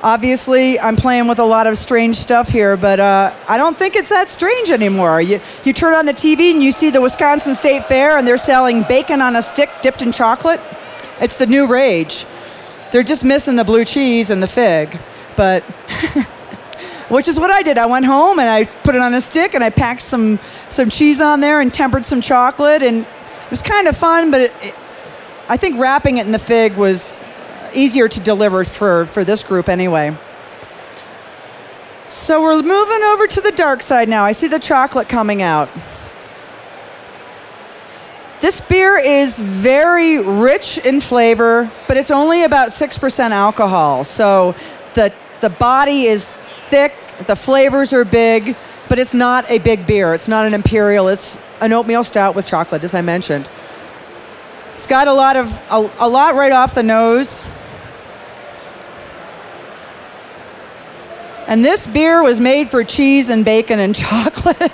Obviously, 0.07 0.79
I'm 0.79 0.95
playing 0.95 1.27
with 1.27 1.41
a 1.41 1.45
lot 1.45 1.67
of 1.67 1.77
strange 1.77 2.15
stuff 2.15 2.49
here, 2.49 2.77
but 2.77 3.01
uh, 3.01 3.35
I 3.49 3.57
don't 3.57 3.77
think 3.77 3.97
it's 3.97 4.11
that 4.11 4.29
strange 4.29 4.71
anymore. 4.71 5.21
You, 5.21 5.41
you 5.65 5.73
turn 5.73 5.95
on 5.95 6.07
the 6.07 6.13
TV 6.13 6.53
and 6.53 6.63
you 6.63 6.71
see 6.71 6.91
the 6.91 7.03
Wisconsin 7.03 7.57
State 7.57 7.85
Fair 7.87 8.17
and 8.17 8.25
they're 8.25 8.37
selling 8.37 8.85
bacon 8.85 9.21
on 9.21 9.35
a 9.35 9.43
stick 9.43 9.69
dipped 9.83 10.03
in 10.03 10.13
chocolate. 10.13 10.61
It's 11.21 11.35
the 11.35 11.47
new 11.47 11.67
rage. 11.67 12.25
They're 12.93 13.03
just 13.03 13.25
missing 13.25 13.57
the 13.57 13.65
blue 13.65 13.85
cheese 13.85 14.31
and 14.31 14.41
the 14.41 14.47
fig. 14.47 14.97
But, 15.35 15.65
which 17.11 17.27
is 17.27 17.41
what 17.41 17.51
I 17.51 17.63
did. 17.63 17.77
I 17.77 17.87
went 17.87 18.07
home 18.07 18.39
and 18.39 18.49
I 18.49 18.63
put 18.63 18.95
it 18.95 19.01
on 19.01 19.13
a 19.13 19.21
stick 19.21 19.55
and 19.57 19.65
I 19.65 19.71
packed 19.71 20.03
some, 20.03 20.39
some 20.71 20.89
cheese 20.89 21.21
on 21.21 21.41
there 21.41 21.61
and 21.61 21.75
tempered 21.75 22.05
some 22.05 22.21
chocolate. 22.21 22.85
And 22.85 22.99
it 22.99 23.51
was 23.51 23.61
kind 23.61 23.89
of 23.89 23.97
fun, 23.97 24.31
but 24.31 24.41
it, 24.41 24.55
it, 24.63 24.75
I 25.49 25.57
think 25.57 25.81
wrapping 25.81 26.19
it 26.19 26.27
in 26.27 26.31
the 26.31 26.39
fig 26.39 26.77
was 26.77 27.19
easier 27.77 28.09
to 28.09 28.21
deliver 28.21 28.65
for, 28.65 29.07
for 29.07 29.25
this 29.25 29.43
group 29.43 29.69
anyway. 29.69 30.17
So 32.07 32.41
we're 32.41 32.63
moving 32.63 33.03
over 33.03 33.27
to 33.27 33.41
the 33.41 33.53
dark 33.53 33.83
side 33.83 34.09
now. 34.09 34.25
I 34.25 34.33
see 34.33 34.49
the 34.49 34.61
chocolate 34.61 35.09
coming 35.09 35.43
out. 35.43 35.69
This 38.41 38.61
beer 38.61 38.99
is 38.99 39.41
very 39.41 40.19
rich 40.23 40.79
in 40.79 41.01
flavor, 41.01 41.71
but 41.89 41.97
it's 41.97 42.11
only 42.11 42.45
about 42.45 42.69
6% 42.69 43.31
alcohol. 43.31 44.05
So 44.05 44.55
the, 44.95 45.13
the 45.41 45.51
body 45.51 46.05
is 46.05 46.33
thick, 46.69 46.95
the 47.27 47.35
flavors 47.35 47.93
are 47.93 48.05
big, 48.05 48.55
but 48.89 48.99
it's 48.99 49.15
not 49.15 49.51
a 49.51 49.59
big 49.59 49.87
beer. 49.87 50.15
It's 50.15 50.29
not 50.29 50.47
an 50.47 50.55
imperial, 50.55 51.09
it's 51.09 51.43
an 51.61 51.73
oatmeal 51.73 52.05
stout 52.05 52.37
with 52.37 52.47
chocolate, 52.47 52.85
as 52.85 52.95
I 52.95 53.01
mentioned. 53.01 53.49
It's 54.77 54.87
got 54.87 55.09
a 55.09 55.15
lot 55.15 55.37
of 55.37 55.59
a, 55.71 55.91
a 56.01 56.09
lot 56.09 56.35
right 56.35 56.53
off 56.53 56.75
the 56.75 56.83
nose. 56.83 57.43
And 61.49 61.65
this 61.65 61.87
beer 61.87 62.23
was 62.23 62.41
made 62.41 62.69
for 62.69 62.83
cheese 62.83 63.31
and 63.31 63.45
bacon 63.45 63.79
and 63.79 63.95
chocolate. 64.05 64.73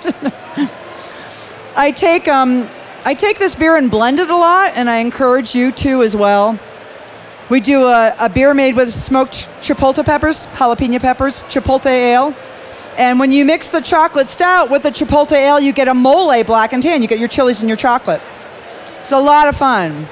I 1.75 1.91
take 1.91 2.27
um, 2.27 2.67
I 3.05 3.13
take 3.13 3.37
this 3.37 3.55
beer 3.55 3.75
and 3.75 3.91
blend 3.91 4.19
it 4.19 4.29
a 4.29 4.35
lot, 4.35 4.73
and 4.75 4.89
I 4.89 4.97
encourage 4.97 5.53
you 5.53 5.71
to 5.71 6.03
as 6.03 6.15
well. 6.15 6.57
We 7.49 7.59
do 7.59 7.83
a, 7.83 8.15
a 8.19 8.29
beer 8.29 8.53
made 8.53 8.75
with 8.75 8.91
smoked 8.91 9.49
chipotle 9.61 10.05
peppers, 10.05 10.47
jalapeno 10.53 11.01
peppers, 11.01 11.43
chipotle 11.43 11.87
ale. 11.87 12.35
And 12.97 13.19
when 13.19 13.31
you 13.31 13.43
mix 13.43 13.69
the 13.69 13.81
chocolate 13.81 14.29
stout 14.29 14.69
with 14.69 14.83
the 14.83 14.89
chipotle 14.89 15.33
ale, 15.33 15.59
you 15.59 15.73
get 15.73 15.87
a 15.87 15.93
mole 15.93 16.43
black 16.43 16.73
and 16.73 16.81
tan. 16.81 17.01
You 17.01 17.07
get 17.07 17.19
your 17.19 17.27
chilies 17.27 17.61
and 17.61 17.67
your 17.67 17.77
chocolate. 17.77 18.21
It's 19.01 19.11
a 19.11 19.19
lot 19.19 19.47
of 19.47 19.57
fun. 19.57 20.07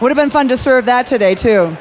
Would 0.00 0.08
have 0.08 0.16
been 0.16 0.30
fun 0.30 0.48
to 0.48 0.56
serve 0.56 0.86
that 0.86 1.06
today, 1.06 1.36
too. 1.36 1.76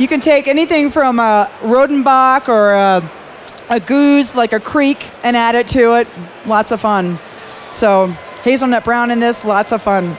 You 0.00 0.08
can 0.08 0.20
take 0.20 0.48
anything 0.48 0.88
from 0.88 1.18
a 1.18 1.46
Rodenbach 1.60 2.48
or 2.48 2.72
a, 2.72 3.02
a 3.68 3.78
Gueuze, 3.78 4.34
like 4.34 4.54
a 4.54 4.58
kriek, 4.58 5.10
and 5.22 5.36
add 5.36 5.54
it 5.54 5.68
to 5.68 5.98
it. 5.98 6.08
Lots 6.46 6.72
of 6.72 6.80
fun. 6.80 7.18
So, 7.70 8.06
hazelnut 8.42 8.82
brown 8.82 9.10
in 9.10 9.20
this, 9.20 9.44
lots 9.44 9.72
of 9.72 9.82
fun. 9.82 10.16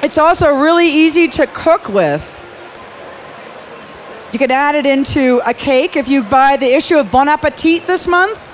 It's 0.00 0.16
also 0.16 0.60
really 0.60 0.86
easy 0.86 1.26
to 1.26 1.48
cook 1.48 1.88
with. 1.88 2.38
You 4.32 4.38
can 4.38 4.52
add 4.52 4.76
it 4.76 4.86
into 4.86 5.40
a 5.44 5.52
cake. 5.52 5.96
If 5.96 6.08
you 6.08 6.22
buy 6.22 6.56
the 6.56 6.72
issue 6.72 6.98
of 6.98 7.10
Bon 7.10 7.28
Appetit 7.28 7.88
this 7.88 8.06
month, 8.06 8.46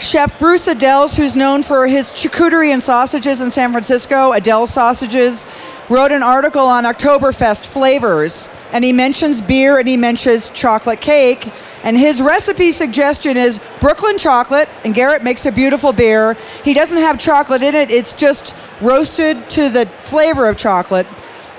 Chef 0.00 0.38
Bruce 0.38 0.66
Aidells, 0.66 1.14
who's 1.14 1.36
known 1.36 1.62
for 1.62 1.86
his 1.86 2.10
charcuterie 2.10 2.70
and 2.70 2.82
sausages 2.82 3.42
in 3.42 3.50
San 3.50 3.72
Francisco, 3.72 4.32
Aidells 4.32 4.68
Sausages, 4.68 5.44
wrote 5.88 6.12
an 6.12 6.22
article 6.22 6.66
on 6.66 6.84
Oktoberfest 6.84 7.66
flavors. 7.66 8.48
And 8.72 8.84
he 8.84 8.92
mentions 8.92 9.40
beer 9.40 9.78
and 9.78 9.88
he 9.88 9.96
mentions 9.96 10.50
chocolate 10.50 11.00
cake. 11.00 11.52
And 11.82 11.96
his 11.96 12.20
recipe 12.20 12.72
suggestion 12.72 13.36
is 13.36 13.64
Brooklyn 13.80 14.18
chocolate, 14.18 14.68
and 14.84 14.92
Garrett 14.92 15.22
makes 15.22 15.46
a 15.46 15.52
beautiful 15.52 15.92
beer. 15.92 16.34
He 16.64 16.74
doesn't 16.74 16.98
have 16.98 17.16
chocolate 17.20 17.62
in 17.62 17.76
it, 17.76 17.90
it's 17.90 18.12
just 18.12 18.56
roasted 18.80 19.48
to 19.50 19.68
the 19.68 19.86
flavor 19.86 20.48
of 20.48 20.56
chocolate, 20.56 21.06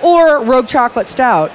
or 0.04 0.44
Rogue 0.44 0.68
Chocolate 0.68 1.08
Stout. 1.08 1.52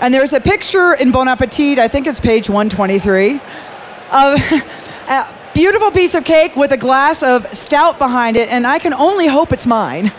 And 0.00 0.12
there's 0.12 0.32
a 0.32 0.40
picture 0.40 0.94
in 0.94 1.12
Bon 1.12 1.28
Appetit, 1.28 1.78
I 1.78 1.86
think 1.86 2.08
it's 2.08 2.18
page 2.18 2.50
123, 2.50 3.34
of 3.34 3.40
a 5.08 5.34
beautiful 5.54 5.92
piece 5.92 6.14
of 6.14 6.24
cake 6.24 6.56
with 6.56 6.72
a 6.72 6.76
glass 6.76 7.22
of 7.22 7.46
stout 7.54 7.96
behind 7.98 8.36
it, 8.36 8.48
and 8.50 8.66
I 8.66 8.80
can 8.80 8.92
only 8.92 9.28
hope 9.28 9.52
it's 9.52 9.68
mine. 9.68 10.12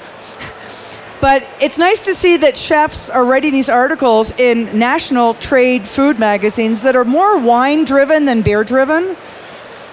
But 1.19 1.47
it's 1.60 1.80
nice 1.80 2.01
to 2.01 2.13
see 2.13 2.38
that 2.38 2.56
chefs 2.56 3.10
are 3.10 3.25
writing 3.25 3.51
these 3.51 3.69
articles 3.69 4.38
in 4.39 4.77
national 4.77 5.34
trade 5.36 5.88
food 5.88 6.19
magazines 6.19 6.84
that 6.84 6.95
are 6.95 7.06
more 7.06 7.39
wine 7.39 7.86
driven 7.86 8.25
than 8.25 8.43
beer 8.43 8.63
driven. 8.63 9.15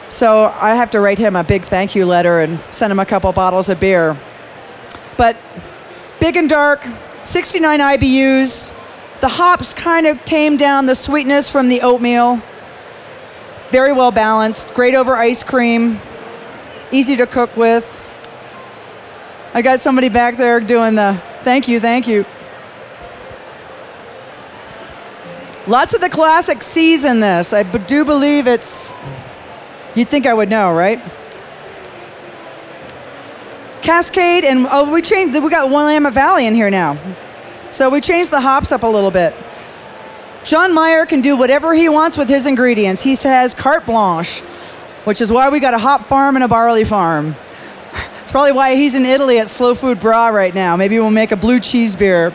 So 0.09 0.53
I 0.61 0.75
have 0.75 0.91
to 0.91 1.01
write 1.01 1.19
him 1.19 1.35
a 1.35 1.43
big 1.43 1.63
thank 1.63 1.95
you 1.95 2.05
letter 2.05 2.41
and 2.41 2.59
send 2.71 2.91
him 2.91 2.99
a 3.01 3.07
couple 3.07 3.33
bottles 3.33 3.71
of 3.71 3.81
beer. 3.81 4.17
But 5.17 5.37
big 6.21 6.37
and 6.37 6.49
dark, 6.49 6.87
69 7.23 7.81
IBUs. 7.81 8.81
The 9.21 9.29
hops 9.29 9.73
kind 9.73 10.07
of 10.07 10.23
tame 10.27 10.59
down 10.59 10.85
the 10.85 10.95
sweetness 10.95 11.51
from 11.51 11.71
the 11.71 11.81
oatmeal. 11.81 12.43
Very 13.71 13.93
well 13.93 14.11
balanced, 14.11 14.75
great 14.75 14.95
over 14.95 15.17
ice 15.17 15.43
cream, 15.43 15.99
easy 16.93 17.17
to 17.17 17.27
cook 17.27 17.57
with. 17.57 17.94
I 19.57 19.63
got 19.63 19.79
somebody 19.79 20.09
back 20.09 20.37
there 20.37 20.59
doing 20.59 20.97
the 20.97 21.15
thank 21.43 21.69
you, 21.69 21.79
thank 21.79 22.09
you. 22.09 22.27
Lots 25.69 25.95
of 25.95 26.01
the 26.01 26.09
classic 26.09 26.61
C's 26.61 27.05
in 27.05 27.21
this. 27.21 27.53
I 27.53 27.63
do 27.63 28.05
believe 28.05 28.49
it's, 28.49 28.93
you'd 29.95 30.09
think 30.09 30.27
I 30.27 30.35
would 30.35 30.51
know, 30.51 30.75
right? 30.75 31.01
Cascade, 33.83 34.45
and 34.45 34.67
oh, 34.69 34.93
we 34.93 35.01
changed, 35.03 35.41
we 35.41 35.49
got 35.49 35.71
Willamette 35.71 36.13
Valley 36.13 36.49
in 36.49 36.55
here 36.55 36.69
now. 36.69 36.99
So 37.71 37.91
we 37.91 38.01
changed 38.01 38.33
the 38.33 38.41
hops 38.41 38.73
up 38.73 38.83
a 38.83 38.89
little 38.89 39.13
bit. 39.13 39.35
John 40.45 40.73
Maier 40.73 41.09
can 41.09 41.21
do 41.21 41.37
whatever 41.37 41.75
he 41.75 41.89
wants 41.89 42.19
with 42.19 42.29
his 42.29 42.47
ingredients. 42.47 43.03
He 43.03 43.15
has 43.23 43.55
carte 43.55 43.87
blanche, 43.87 44.41
which 45.05 45.21
is 45.21 45.31
why 45.31 45.49
we 45.49 45.61
got 45.61 45.75
a 45.75 45.79
hop 45.79 46.01
farm 46.03 46.35
and 46.35 46.45
a 46.45 46.49
barley 46.49 46.85
farm. 46.85 47.37
It's 48.25 48.33
probably 48.33 48.53
why 48.53 48.75
he's 48.75 48.95
in 48.95 49.05
Italy 49.05 49.39
at 49.39 49.49
Slow 49.49 49.75
Food 49.75 50.01
Bra 50.01 50.29
right 50.29 50.55
now. 50.55 50.79
Maybe 50.79 50.99
we'll 50.99 51.11
make 51.11 51.31
a 51.31 51.37
blue 51.37 51.61
cheese 51.61 51.95
beer. 51.95 52.33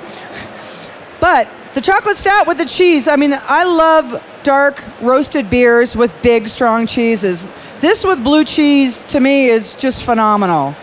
But 1.19 1.49
the 1.73 1.81
chocolate 1.81 2.15
stout 2.15 2.45
with 2.45 2.59
the 2.59 2.65
cheese, 2.65 3.07
I 3.07 3.15
mean, 3.15 3.33
I 3.33 3.63
love 3.63 4.23
dark 4.43 4.83
roasted 5.01 5.49
beers 5.49 5.95
with 5.95 6.13
big, 6.21 6.47
strong 6.47 6.85
cheeses. 6.85 7.51
This 7.81 8.05
with 8.05 8.23
blue 8.23 8.45
cheese 8.45 9.01
to 9.07 9.19
me 9.19 9.47
is 9.47 9.75
just 9.75 10.05
phenomenal. 10.05 10.75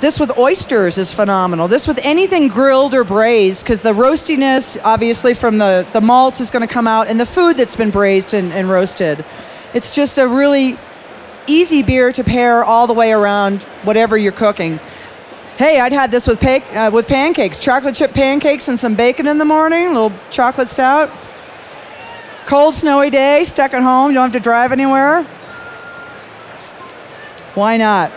This 0.00 0.20
with 0.20 0.38
oysters 0.38 0.98
is 0.98 1.12
phenomenal. 1.12 1.66
This 1.66 1.88
with 1.88 1.98
anything 2.04 2.46
grilled 2.46 2.94
or 2.94 3.02
braised, 3.02 3.64
because 3.64 3.82
the 3.82 3.92
roastiness, 3.92 4.78
obviously, 4.84 5.34
from 5.34 5.58
the, 5.58 5.84
the 5.92 6.00
malts 6.00 6.38
is 6.38 6.52
going 6.52 6.64
to 6.64 6.72
come 6.72 6.86
out, 6.86 7.08
and 7.08 7.18
the 7.18 7.26
food 7.26 7.56
that's 7.56 7.74
been 7.74 7.90
braised 7.90 8.34
and, 8.34 8.52
and 8.52 8.70
roasted. 8.70 9.24
It's 9.74 9.92
just 9.92 10.18
a 10.18 10.28
really 10.28 10.78
easy 11.46 11.82
beer 11.82 12.12
to 12.12 12.24
pair 12.24 12.64
all 12.64 12.86
the 12.86 12.92
way 12.92 13.12
around 13.12 13.62
whatever 13.84 14.16
you're 14.16 14.32
cooking. 14.32 14.78
Hey, 15.56 15.80
I'd 15.80 15.92
had 15.92 16.10
this 16.10 16.26
with, 16.26 16.40
pa- 16.40 16.64
uh, 16.74 16.90
with 16.90 17.06
pancakes, 17.06 17.58
chocolate 17.58 17.94
chip 17.94 18.12
pancakes 18.12 18.68
and 18.68 18.78
some 18.78 18.94
bacon 18.94 19.26
in 19.26 19.38
the 19.38 19.44
morning, 19.44 19.86
a 19.86 19.92
little 19.92 20.12
chocolate 20.30 20.68
stout. 20.68 21.10
Cold, 22.46 22.74
snowy 22.74 23.10
day, 23.10 23.44
stuck 23.44 23.72
at 23.74 23.82
home, 23.82 24.10
you 24.10 24.14
don't 24.14 24.32
have 24.32 24.32
to 24.32 24.40
drive 24.40 24.72
anywhere. 24.72 25.22
Why 27.54 27.76
not? 27.76 28.10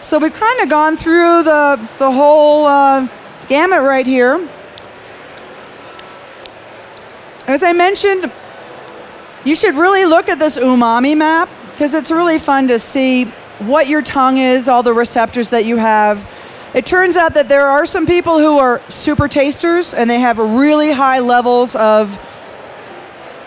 So 0.00 0.18
we've 0.18 0.32
kind 0.32 0.60
of 0.60 0.68
gone 0.68 0.96
through 0.96 1.42
the, 1.42 1.88
the 1.96 2.12
whole 2.12 2.66
uh, 2.66 3.08
gamut 3.48 3.80
right 3.80 4.06
here. 4.06 4.46
As 7.48 7.64
I 7.64 7.72
mentioned, 7.72 8.30
you 9.46 9.54
should 9.54 9.76
really 9.76 10.04
look 10.04 10.28
at 10.28 10.40
this 10.40 10.58
umami 10.58 11.16
map 11.16 11.48
because 11.70 11.94
it's 11.94 12.10
really 12.10 12.38
fun 12.38 12.66
to 12.66 12.80
see 12.80 13.26
what 13.60 13.86
your 13.86 14.02
tongue 14.02 14.38
is, 14.38 14.68
all 14.68 14.82
the 14.82 14.92
receptors 14.92 15.50
that 15.50 15.64
you 15.64 15.76
have. 15.76 16.28
It 16.74 16.84
turns 16.84 17.16
out 17.16 17.34
that 17.34 17.48
there 17.48 17.68
are 17.68 17.86
some 17.86 18.06
people 18.06 18.40
who 18.40 18.58
are 18.58 18.80
super 18.88 19.28
tasters 19.28 19.94
and 19.94 20.10
they 20.10 20.18
have 20.18 20.38
really 20.38 20.90
high 20.90 21.20
levels 21.20 21.76
of 21.76 22.16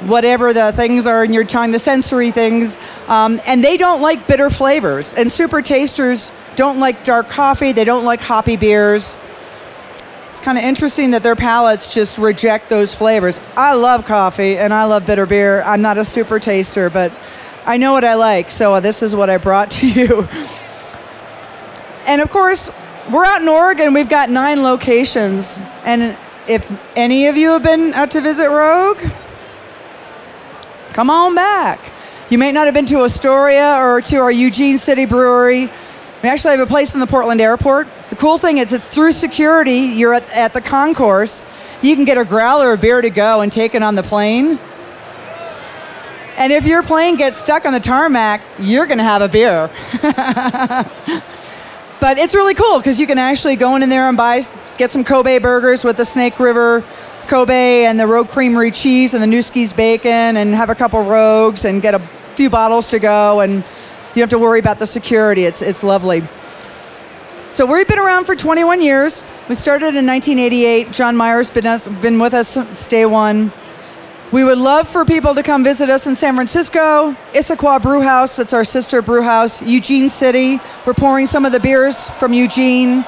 whatever 0.08 0.54
the 0.54 0.72
things 0.72 1.06
are 1.06 1.26
in 1.26 1.34
your 1.34 1.44
tongue, 1.44 1.72
the 1.72 1.80
sensory 1.80 2.32
things, 2.32 2.78
um, 3.10 3.42
and 3.46 3.62
they 3.62 3.76
don't 3.76 4.02
like 4.02 4.26
bitter 4.26 4.50
flavors. 4.50 5.14
And 5.14 5.30
super 5.30 5.62
tasters 5.62 6.32
don't 6.56 6.80
like 6.80 7.04
dark 7.04 7.28
coffee, 7.28 7.74
they 7.74 7.84
don't 7.84 8.06
like 8.06 8.22
hoppy 8.22 8.56
beers. 8.56 9.18
It's 10.40 10.46
kind 10.46 10.58
of 10.58 10.64
interesting 10.64 11.12
that 11.12 11.22
their 11.22 11.36
palates 11.36 11.94
just 11.94 12.18
reject 12.18 12.70
those 12.70 12.96
flavors. 12.96 13.42
I 13.58 13.74
love 13.74 14.06
coffee 14.06 14.58
and 14.58 14.74
I 14.74 14.86
love 14.86 15.06
bitter 15.06 15.26
beer. 15.26 15.62
I'm 15.64 15.82
not 15.82 15.98
a 15.98 16.06
super 16.06 16.40
taster, 16.40 16.90
but 16.90 17.12
I 17.66 17.76
know 17.76 17.92
what 17.92 18.06
I 18.06 18.14
like, 18.14 18.50
so 18.50 18.80
this 18.80 19.04
is 19.04 19.14
what 19.14 19.30
I 19.30 19.38
brought 19.38 19.70
to 19.82 19.90
you. 19.90 20.30
and 22.08 22.22
of 22.22 22.30
course, 22.32 22.72
we're 23.12 23.26
out 23.26 23.42
in 23.42 23.50
Oregon. 23.50 23.94
We've 23.94 24.08
got 24.08 24.30
nine 24.30 24.64
locations. 24.64 25.60
And 25.84 26.18
if 26.48 26.72
any 26.96 27.28
of 27.28 27.36
you 27.36 27.50
have 27.50 27.64
been 27.64 27.94
out 27.94 28.12
to 28.12 28.22
visit 28.22 28.50
Rogue, 28.50 29.00
come 30.94 31.10
on 31.10 31.36
back. 31.36 31.82
You 32.30 32.38
may 32.38 32.54
not 32.54 32.66
have 32.66 32.74
been 32.74 32.86
to 32.86 33.04
Astoria 33.04 33.76
or 33.76 34.00
to 34.04 34.16
our 34.16 34.32
Eugene 34.32 34.78
City 34.78 35.04
Brewery. 35.04 35.70
We 36.24 36.30
actually 36.30 36.52
have 36.52 36.62
a 36.62 36.66
place 36.66 36.94
in 36.94 37.02
the 37.02 37.08
Portland 37.08 37.42
airport. 37.42 37.90
Cool 38.20 38.38
thing 38.38 38.58
is 38.58 38.72
that 38.72 38.82
through 38.82 39.14
security, 39.14 39.78
you're 39.78 40.14
at, 40.14 40.30
at 40.32 40.54
the 40.54 40.60
concourse. 40.60 41.46
You 41.82 41.96
can 41.96 42.04
get 42.04 42.18
a 42.18 42.26
growler 42.26 42.74
of 42.74 42.82
beer 42.82 43.02
to 43.02 43.10
go 43.10 43.40
and 43.40 43.50
take 43.50 43.76
it 43.76 43.82
on 43.82 43.96
the 43.96 44.04
plane. 44.04 44.60
And 46.38 46.52
if 46.52 46.66
your 46.66 46.84
plane 46.84 47.16
gets 47.16 47.38
stuck 47.38 47.66
on 47.66 47.72
the 47.72 47.80
tarmac, 47.80 48.42
you're 48.60 48.88
going 48.88 48.98
to 48.98 49.06
have 49.06 49.22
a 49.22 49.30
beer. 49.30 49.70
but 52.02 52.18
it's 52.18 52.36
really 52.36 52.56
cool 52.56 52.80
because 52.80 53.00
you 53.00 53.08
can 53.08 53.18
actually 53.18 53.56
go 53.56 53.78
in 53.78 53.90
there 53.90 54.10
and 54.10 54.18
buy, 54.18 54.42
get 54.78 54.92
some 54.92 55.06
Kobe 55.06 55.40
burgers 55.40 55.86
with 55.86 55.96
the 55.96 56.04
Snake 56.04 56.38
River 56.42 56.84
Kobe 57.30 57.86
and 57.86 57.98
the 57.98 58.06
Rogue 58.06 58.28
Creamery 58.28 58.72
cheese 58.72 59.14
and 59.14 59.24
the 59.24 59.28
Nueske's 59.28 59.72
bacon 59.72 60.36
and 60.36 60.54
have 60.54 60.70
a 60.70 60.76
couple 60.76 61.02
rogues 61.06 61.64
and 61.64 61.82
get 61.82 61.96
a 61.96 62.00
few 62.36 62.50
bottles 62.50 62.88
to 62.88 63.00
go 63.00 63.40
and 63.40 63.54
you 63.54 64.16
don't 64.16 64.24
have 64.24 64.30
to 64.32 64.40
worry 64.40 64.60
about 64.60 64.78
the 64.78 64.88
security. 64.88 65.46
It's, 65.46 65.62
it's 65.62 65.86
lovely. 65.86 66.22
So 67.52 67.66
we've 67.66 67.88
been 67.88 67.98
around 67.98 68.26
for 68.26 68.36
21 68.36 68.80
years. 68.80 69.26
We 69.50 69.56
started 69.56 69.96
in 69.96 70.06
1988. 70.06 70.92
John 70.92 71.18
Maier's 71.18 71.50
been, 71.50 71.66
us, 71.66 71.88
been 71.88 72.20
with 72.20 72.36
us 72.36 72.50
since 72.50 72.86
day 72.86 73.08
one. 73.08 73.52
We 74.32 74.44
would 74.44 74.60
love 74.60 74.88
for 74.88 75.04
people 75.04 75.34
to 75.34 75.42
come 75.42 75.64
visit 75.64 75.90
us 75.90 76.06
in 76.06 76.14
San 76.14 76.36
Francisco, 76.36 77.16
Issaquah 77.34 77.82
Brew 77.82 78.02
House, 78.02 78.36
that's 78.36 78.54
our 78.54 78.64
sister 78.64 79.02
brew 79.02 79.24
house, 79.24 79.64
Eugene 79.64 80.10
City. 80.10 80.60
We're 80.86 80.94
pouring 80.94 81.26
some 81.26 81.44
of 81.44 81.52
the 81.52 81.60
beers 81.60 82.08
from 82.08 82.34
Eugene. 82.34 83.02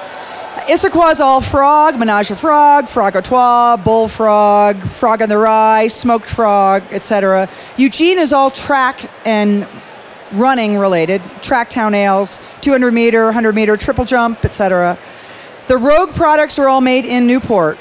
Issaquah 0.65 1.11
is 1.11 1.21
all 1.21 1.39
frog, 1.39 1.99
menage 1.99 2.31
a 2.31 2.35
frog, 2.35 2.89
frog 2.89 3.23
trois, 3.23 3.77
bullfrog, 3.77 4.75
frog 4.77 5.21
on 5.21 5.29
the 5.29 5.37
rye, 5.37 5.85
smoked 5.85 6.25
frog, 6.25 6.81
etc. 6.89 7.47
Eugene 7.77 8.17
is 8.17 8.33
all 8.33 8.49
track 8.49 9.07
and 9.23 9.67
running 10.33 10.77
related, 10.77 11.21
Tracktown 11.41 11.93
ales, 11.93 12.39
200 12.61 12.91
meter, 12.91 13.25
100 13.25 13.53
meter 13.55 13.77
triple 13.77 14.05
jump, 14.05 14.43
etc. 14.45 14.97
The 15.67 15.77
Rogue 15.77 16.09
products 16.11 16.59
are 16.59 16.67
all 16.67 16.81
made 16.81 17.05
in 17.05 17.27
Newport. 17.27 17.77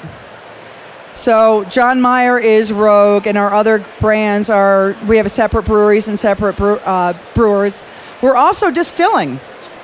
So 1.13 1.65
John 1.65 1.99
Maier 1.99 2.41
is 2.41 2.71
Rogue, 2.71 3.27
and 3.27 3.37
our 3.37 3.53
other 3.53 3.83
brands 3.99 4.49
are 4.49 4.95
we 5.07 5.17
have 5.17 5.29
separate 5.29 5.65
breweries 5.65 6.07
and 6.07 6.17
separate 6.17 6.55
brew, 6.55 6.77
uh, 6.77 7.13
brewers. 7.33 7.85
We're 8.21 8.37
also 8.37 8.71
distilling. 8.71 9.39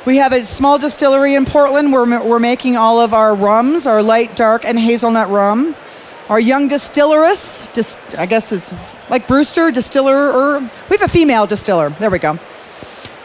We 0.06 0.18
have 0.18 0.32
a 0.32 0.42
small 0.42 0.78
distillery 0.78 1.36
in 1.36 1.44
Portland. 1.44 1.92
We're, 1.92 2.24
we're 2.24 2.40
making 2.40 2.78
all 2.78 3.02
of 3.02 3.14
our 3.14 3.36
rums, 3.36 3.86
our 3.86 4.02
light, 4.02 4.38
dark, 4.38 4.64
and 4.64 4.80
hazelnut 4.80 5.30
rum. 5.30 5.76
Our 6.30 6.40
young 6.40 6.70
distilleress, 6.70 7.68
dis, 7.74 7.98
I 8.18 8.26
guess 8.26 8.54
is 8.54 8.74
like 9.10 9.28
Brewster, 9.28 9.70
distiller, 9.70 10.32
or 10.32 10.60
we 10.60 10.98
have 10.98 11.02
a 11.02 11.08
female 11.10 11.46
distiller. 11.46 11.90
There 11.90 12.10
we 12.10 12.20
go. 12.20 12.40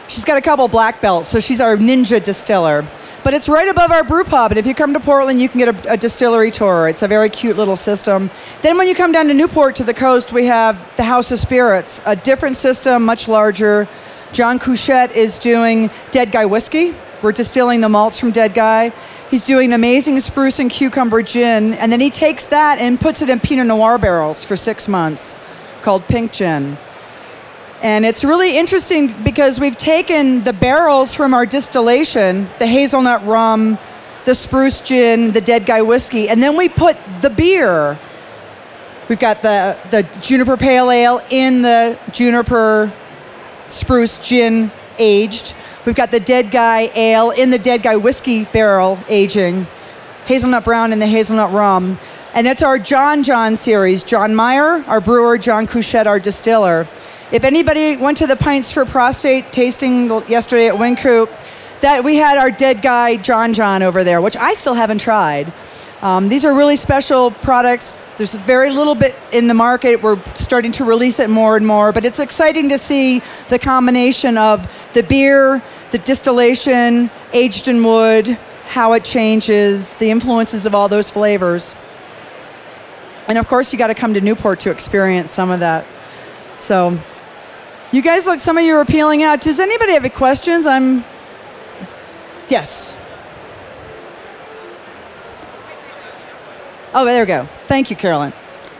She's 0.07 0.25
got 0.25 0.37
a 0.37 0.41
couple 0.41 0.67
black 0.67 1.01
belts, 1.01 1.29
so 1.29 1.39
she's 1.39 1.61
our 1.61 1.77
ninja 1.77 2.23
distiller. 2.23 2.85
But 3.23 3.33
it's 3.33 3.47
right 3.47 3.69
above 3.69 3.91
our 3.91 4.03
brew 4.03 4.25
pub, 4.25 4.51
and 4.51 4.59
if 4.59 4.67
you 4.67 4.75
come 4.75 4.93
to 4.93 4.99
Portland, 4.99 5.41
you 5.41 5.47
can 5.47 5.59
get 5.59 5.85
a, 5.85 5.93
a, 5.93 5.97
distillery 5.97 6.51
tour. 6.51 6.89
It's 6.89 7.03
a 7.03 7.07
very 7.07 7.29
cute 7.29 7.55
little 7.55 7.77
system. 7.77 8.29
Then 8.61 8.77
when 8.77 8.89
you 8.89 8.95
come 8.95 9.13
down 9.13 9.27
to 9.27 9.33
Newport 9.33 9.77
to 9.77 9.85
the 9.85 9.93
coast, 9.93 10.33
we 10.33 10.45
have 10.47 10.77
the 10.97 11.03
House 11.03 11.31
of 11.31 11.39
Spirits, 11.39 12.01
a 12.05 12.17
different 12.17 12.57
system, 12.57 13.05
much 13.05 13.29
larger. 13.29 13.87
John 14.33 14.59
Couchot 14.59 15.15
is 15.15 15.39
doing 15.39 15.89
Dead 16.11 16.33
Guy 16.33 16.45
whiskey. 16.45 16.93
We're 17.21 17.31
distilling 17.31 17.79
the 17.79 17.87
malts 17.87 18.19
from 18.19 18.31
Dead 18.31 18.53
Guy. 18.53 18.91
He's 19.31 19.45
doing 19.45 19.69
an 19.69 19.73
amazing 19.73 20.19
spruce 20.19 20.59
and 20.59 20.69
cucumber 20.69 21.23
gin, 21.23 21.75
and 21.75 21.89
then 21.93 22.01
he 22.01 22.09
takes 22.09 22.43
that 22.47 22.77
and 22.79 22.99
puts 22.99 23.21
it 23.21 23.29
in 23.29 23.39
Pinot 23.39 23.67
Noir 23.67 23.97
barrels 23.97 24.43
for 24.43 24.57
six 24.57 24.89
months, 24.89 25.33
called 25.81 26.05
Pink 26.07 26.33
Gin. 26.33 26.77
And 27.83 28.05
it's 28.05 28.23
really 28.23 28.55
interesting 28.55 29.11
because 29.23 29.59
we've 29.59 29.77
taken 29.77 30.41
the 30.45 30.53
barrels 30.53 31.13
from 31.13 31.33
our 31.33 31.45
distillation, 31.45 32.47
the 32.57 32.65
hazelnut 32.65 33.25
rum, 33.25 33.77
the 34.23 34.33
spruce 34.33 34.79
gin, 34.79 35.33
the 35.33 35.41
dead 35.41 35.65
guy 35.65 35.81
whiskey, 35.81 36.29
and 36.29 36.41
then 36.41 36.55
we 36.55 36.69
put 36.69 36.95
the 37.21 37.29
beer. 37.29 37.99
We've 39.09 39.19
got 39.19 39.41
the, 39.41 39.77
the 39.91 40.07
juniper 40.21 40.55
pale 40.55 40.89
ale 40.89 41.21
in 41.29 41.61
the 41.61 41.99
juniper 42.13 42.89
spruce 43.67 44.17
gin 44.17 44.71
aged. 44.97 45.53
We've 45.85 45.93
got 45.93 46.09
the 46.09 46.21
dead 46.21 46.51
guy 46.51 46.89
ale 46.95 47.31
in 47.31 47.49
the 47.49 47.59
dead 47.59 47.83
guy 47.83 47.97
whiskey 47.97 48.45
barrel 48.45 48.97
aging, 49.09 49.67
hazelnut 50.25 50.63
brown 50.63 50.93
in 50.93 50.99
the 50.99 51.07
hazelnut 51.07 51.51
rum. 51.51 51.99
And 52.33 52.47
that's 52.47 52.63
our 52.63 52.79
John 52.79 53.23
John 53.23 53.57
series. 53.57 54.03
John 54.03 54.31
Maier, 54.31 54.87
our 54.87 55.01
brewer, 55.01 55.37
John 55.37 55.67
Couchot, 55.67 56.05
our 56.05 56.19
distiller. 56.19 56.87
If 57.33 57.45
anybody 57.45 57.97
went 57.97 58.17
to 58.17 58.27
the 58.27 58.35
Pints 58.35 58.71
for 58.71 58.85
Prostate 58.85 59.51
tasting 59.51 60.05
yesterday 60.29 60.67
at 60.67 60.75
Wynkoop, 60.75 61.31
that 61.81 62.03
we 62.03 62.17
had 62.17 62.37
our 62.37 62.51
dead 62.51 62.83
guy 62.83 63.17
John 63.17 63.55
John 63.55 63.81
over 63.81 64.03
there, 64.03 64.21
which 64.21 64.37
I 64.37 64.53
still 64.53 64.75
haven't 64.75 64.99
tried. 64.99 65.51
Um, 66.03 66.29
these 66.29 66.45
are 66.45 66.55
really 66.55 66.75
special 66.75 67.31
products. 67.31 67.99
There's 68.17 68.35
very 68.35 68.69
little 68.69 68.93
bit 68.93 69.15
in 69.31 69.47
the 69.47 69.55
market. 69.55 70.03
We're 70.03 70.23
starting 70.35 70.71
to 70.73 70.85
release 70.85 71.19
it 71.19 71.27
more 71.27 71.57
and 71.57 71.65
more, 71.65 71.91
but 71.91 72.05
it's 72.05 72.19
exciting 72.19 72.69
to 72.69 72.77
see 72.77 73.23
the 73.49 73.57
combination 73.57 74.37
of 74.37 74.71
the 74.93 75.01
beer, 75.01 75.59
the 75.89 75.97
distillation, 75.97 77.09
aged 77.33 77.67
in 77.67 77.83
wood, 77.83 78.27
how 78.67 78.93
it 78.93 79.03
changes, 79.03 79.95
the 79.95 80.11
influences 80.11 80.67
of 80.67 80.75
all 80.75 80.87
those 80.87 81.09
flavors. 81.09 81.73
And 83.27 83.39
of 83.39 83.47
course, 83.47 83.73
you 83.73 83.79
got 83.79 83.87
to 83.87 83.95
come 83.95 84.13
to 84.13 84.21
Newport 84.21 84.59
to 84.59 84.69
experience 84.69 85.31
some 85.31 85.49
of 85.49 85.61
that. 85.61 85.83
So, 86.59 86.99
you 87.93 88.01
guys 88.01 88.25
look, 88.25 88.39
some 88.39 88.57
of 88.57 88.63
you 88.63 88.75
are 88.75 88.83
peeling 88.83 89.23
out. 89.23 89.39
Does 89.39 89.61
anybody 89.61 89.93
have 89.93 90.03
any 90.03 90.13
questions? 90.13 90.67
I'm. 90.67 91.05
Yes. 92.49 92.97
Oh, 96.95 97.05
there 97.05 97.21
we 97.21 97.27
go. 97.27 97.45
Thank 97.65 97.89
you, 97.89 97.95
Carolyn. 97.95 98.33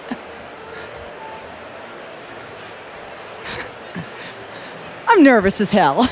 I'm 5.08 5.24
nervous 5.24 5.62
as 5.62 5.72
hell. 5.72 6.04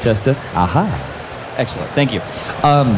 Test, 0.00 0.24
test. 0.24 0.40
Aha. 0.54 1.54
Excellent. 1.56 1.90
Thank 1.92 2.12
you. 2.12 2.20
Um, 2.62 2.90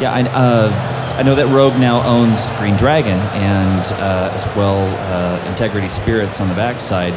yeah, 0.00 0.12
I, 0.12 0.22
uh, 0.22 0.70
I 1.14 1.22
know 1.22 1.34
that 1.34 1.46
Rogue 1.48 1.78
now 1.78 2.02
owns 2.06 2.50
Green 2.52 2.74
Dragon 2.74 3.18
and 3.34 3.84
uh, 3.92 4.30
as 4.32 4.46
well 4.56 4.86
uh, 5.12 5.50
Integrity 5.50 5.88
Spirits 5.88 6.40
on 6.40 6.48
the 6.48 6.54
backside. 6.54 7.12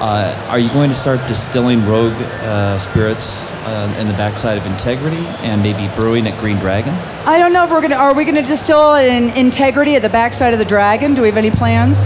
Uh, 0.00 0.32
are 0.48 0.60
you 0.60 0.68
going 0.70 0.88
to 0.88 0.94
start 0.94 1.18
distilling 1.26 1.84
Rogue 1.84 2.12
uh, 2.12 2.78
spirits 2.78 3.42
uh, 3.66 3.92
in 3.98 4.06
the 4.06 4.14
backside 4.14 4.56
of 4.56 4.64
Integrity 4.66 5.26
and 5.42 5.60
maybe 5.62 5.92
brewing 5.98 6.28
at 6.28 6.38
Green 6.38 6.58
Dragon? 6.58 6.94
I 7.26 7.38
don't 7.38 7.52
know 7.52 7.64
if 7.64 7.72
we're 7.72 7.82
gonna. 7.82 7.96
Are 7.96 8.14
we 8.14 8.24
gonna 8.24 8.40
distill 8.40 8.94
in 8.94 9.30
integrity 9.30 9.96
at 9.96 10.02
the 10.02 10.08
backside 10.08 10.52
of 10.52 10.60
the 10.60 10.64
dragon? 10.64 11.14
Do 11.14 11.22
we 11.22 11.28
have 11.28 11.36
any 11.36 11.50
plans? 11.50 12.04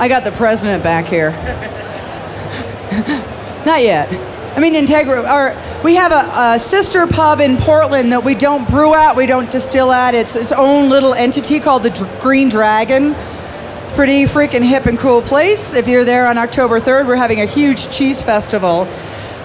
I 0.00 0.06
got 0.08 0.22
the 0.22 0.32
president 0.32 0.84
back 0.84 1.06
here. 1.06 1.32
Not 3.66 3.82
yet. 3.82 4.37
I 4.56 4.60
mean, 4.60 4.74
integrity. 4.74 5.28
Or 5.28 5.56
we 5.84 5.94
have 5.94 6.12
a, 6.12 6.54
a 6.54 6.58
sister 6.58 7.06
pub 7.06 7.40
in 7.40 7.56
Portland 7.56 8.12
that 8.12 8.24
we 8.24 8.34
don't 8.34 8.68
brew 8.68 8.94
at, 8.94 9.16
we 9.16 9.26
don't 9.26 9.50
distill 9.50 9.92
at. 9.92 10.14
It's 10.14 10.36
its 10.36 10.52
own 10.52 10.88
little 10.88 11.14
entity 11.14 11.60
called 11.60 11.82
the 11.82 11.90
Dr- 11.90 12.20
Green 12.20 12.48
Dragon. 12.48 13.14
It's 13.82 13.92
pretty 13.92 14.24
freaking 14.24 14.64
hip 14.64 14.86
and 14.86 14.98
cool 14.98 15.22
place. 15.22 15.74
If 15.74 15.86
you're 15.88 16.04
there 16.04 16.26
on 16.26 16.38
October 16.38 16.80
3rd, 16.80 17.06
we're 17.06 17.16
having 17.16 17.40
a 17.40 17.46
huge 17.46 17.90
cheese 17.90 18.22
festival. 18.22 18.88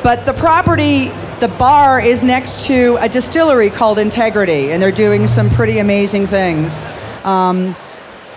But 0.04 0.26
the 0.26 0.34
property, 0.34 1.10
the 1.40 1.54
bar 1.58 2.02
is 2.02 2.24
next 2.24 2.68
to 2.68 2.98
a 3.00 3.08
distillery 3.08 3.70
called 3.70 4.00
Integrity, 4.00 4.72
and 4.72 4.82
they're 4.82 4.92
doing 4.92 5.28
some 5.28 5.50
pretty 5.50 5.80
amazing 5.80 6.28
things. 6.28 6.82
Um, 7.24 7.76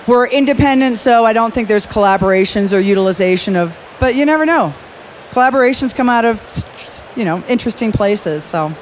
we're 0.06 0.28
independent, 0.28 0.98
so 0.98 1.24
I 1.24 1.32
don't 1.32 1.52
think 1.52 1.66
there's 1.66 1.86
collaborations 1.86 2.72
or 2.72 2.78
utilization 2.78 3.56
of, 3.56 3.76
but 3.98 4.14
you 4.14 4.24
never 4.24 4.46
know. 4.46 4.72
Collaborations 5.30 5.94
come 5.94 6.08
out 6.08 6.24
of, 6.24 6.42
you 7.16 7.24
know, 7.24 7.42
interesting 7.48 7.92
places. 7.92 8.44
So, 8.44 8.72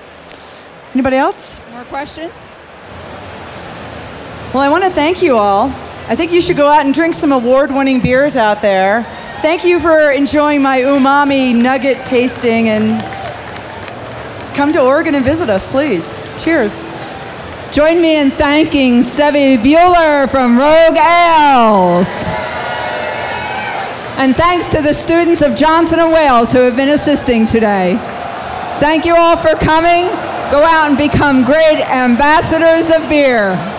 anybody 0.93 1.17
else? 1.17 1.61
More 1.71 1.85
questions? 1.85 2.33
Well, 4.53 4.63
I 4.63 4.69
want 4.69 4.85
to 4.85 4.91
thank 4.91 5.21
you 5.21 5.37
all. 5.37 5.69
I 6.07 6.15
think 6.15 6.31
you 6.33 6.41
should 6.41 6.57
go 6.57 6.69
out 6.69 6.85
and 6.85 6.95
drink 6.95 7.15
some 7.15 7.33
award 7.33 7.73
winning 7.73 8.01
beers 8.01 8.37
out 8.37 8.63
there. 8.63 9.03
Thank 9.41 9.65
you 9.65 9.81
for 9.81 10.13
enjoying 10.13 10.63
my 10.63 10.79
umami 10.81 11.55
nugget 11.55 12.07
tasting 12.07 12.69
and 12.69 13.03
come 14.55 14.71
to 14.73 14.81
Oregon 14.81 15.15
and 15.15 15.25
visit 15.25 15.51
us, 15.51 15.67
please. 15.67 16.15
Cheers. 16.39 16.83
Join 17.73 18.01
me 18.01 18.17
in 18.17 18.31
thanking 18.31 19.03
Sebbie 19.03 19.57
Buhler 19.57 20.31
from 20.31 20.57
Rogue 20.57 20.97
Ales. 20.97 22.54
And 24.17 24.37
thanks 24.37 24.69
to 24.69 24.81
the 24.81 24.95
students 24.95 25.43
of 25.43 25.57
Johnson 25.57 25.99
and 25.99 26.13
Wales 26.13 26.53
who 26.53 26.61
have 26.61 26.77
been 26.77 26.91
assisting 26.91 27.47
today. 27.47 27.97
Thank 28.79 29.05
you 29.05 29.17
all 29.17 29.37
for 29.37 29.55
coming. 29.57 30.05
Go 30.53 30.63
out 30.63 30.89
and 30.89 30.97
become 30.97 31.45
great 31.45 31.81
ambassadors 31.81 32.91
of 32.91 33.09
beer. 33.09 33.74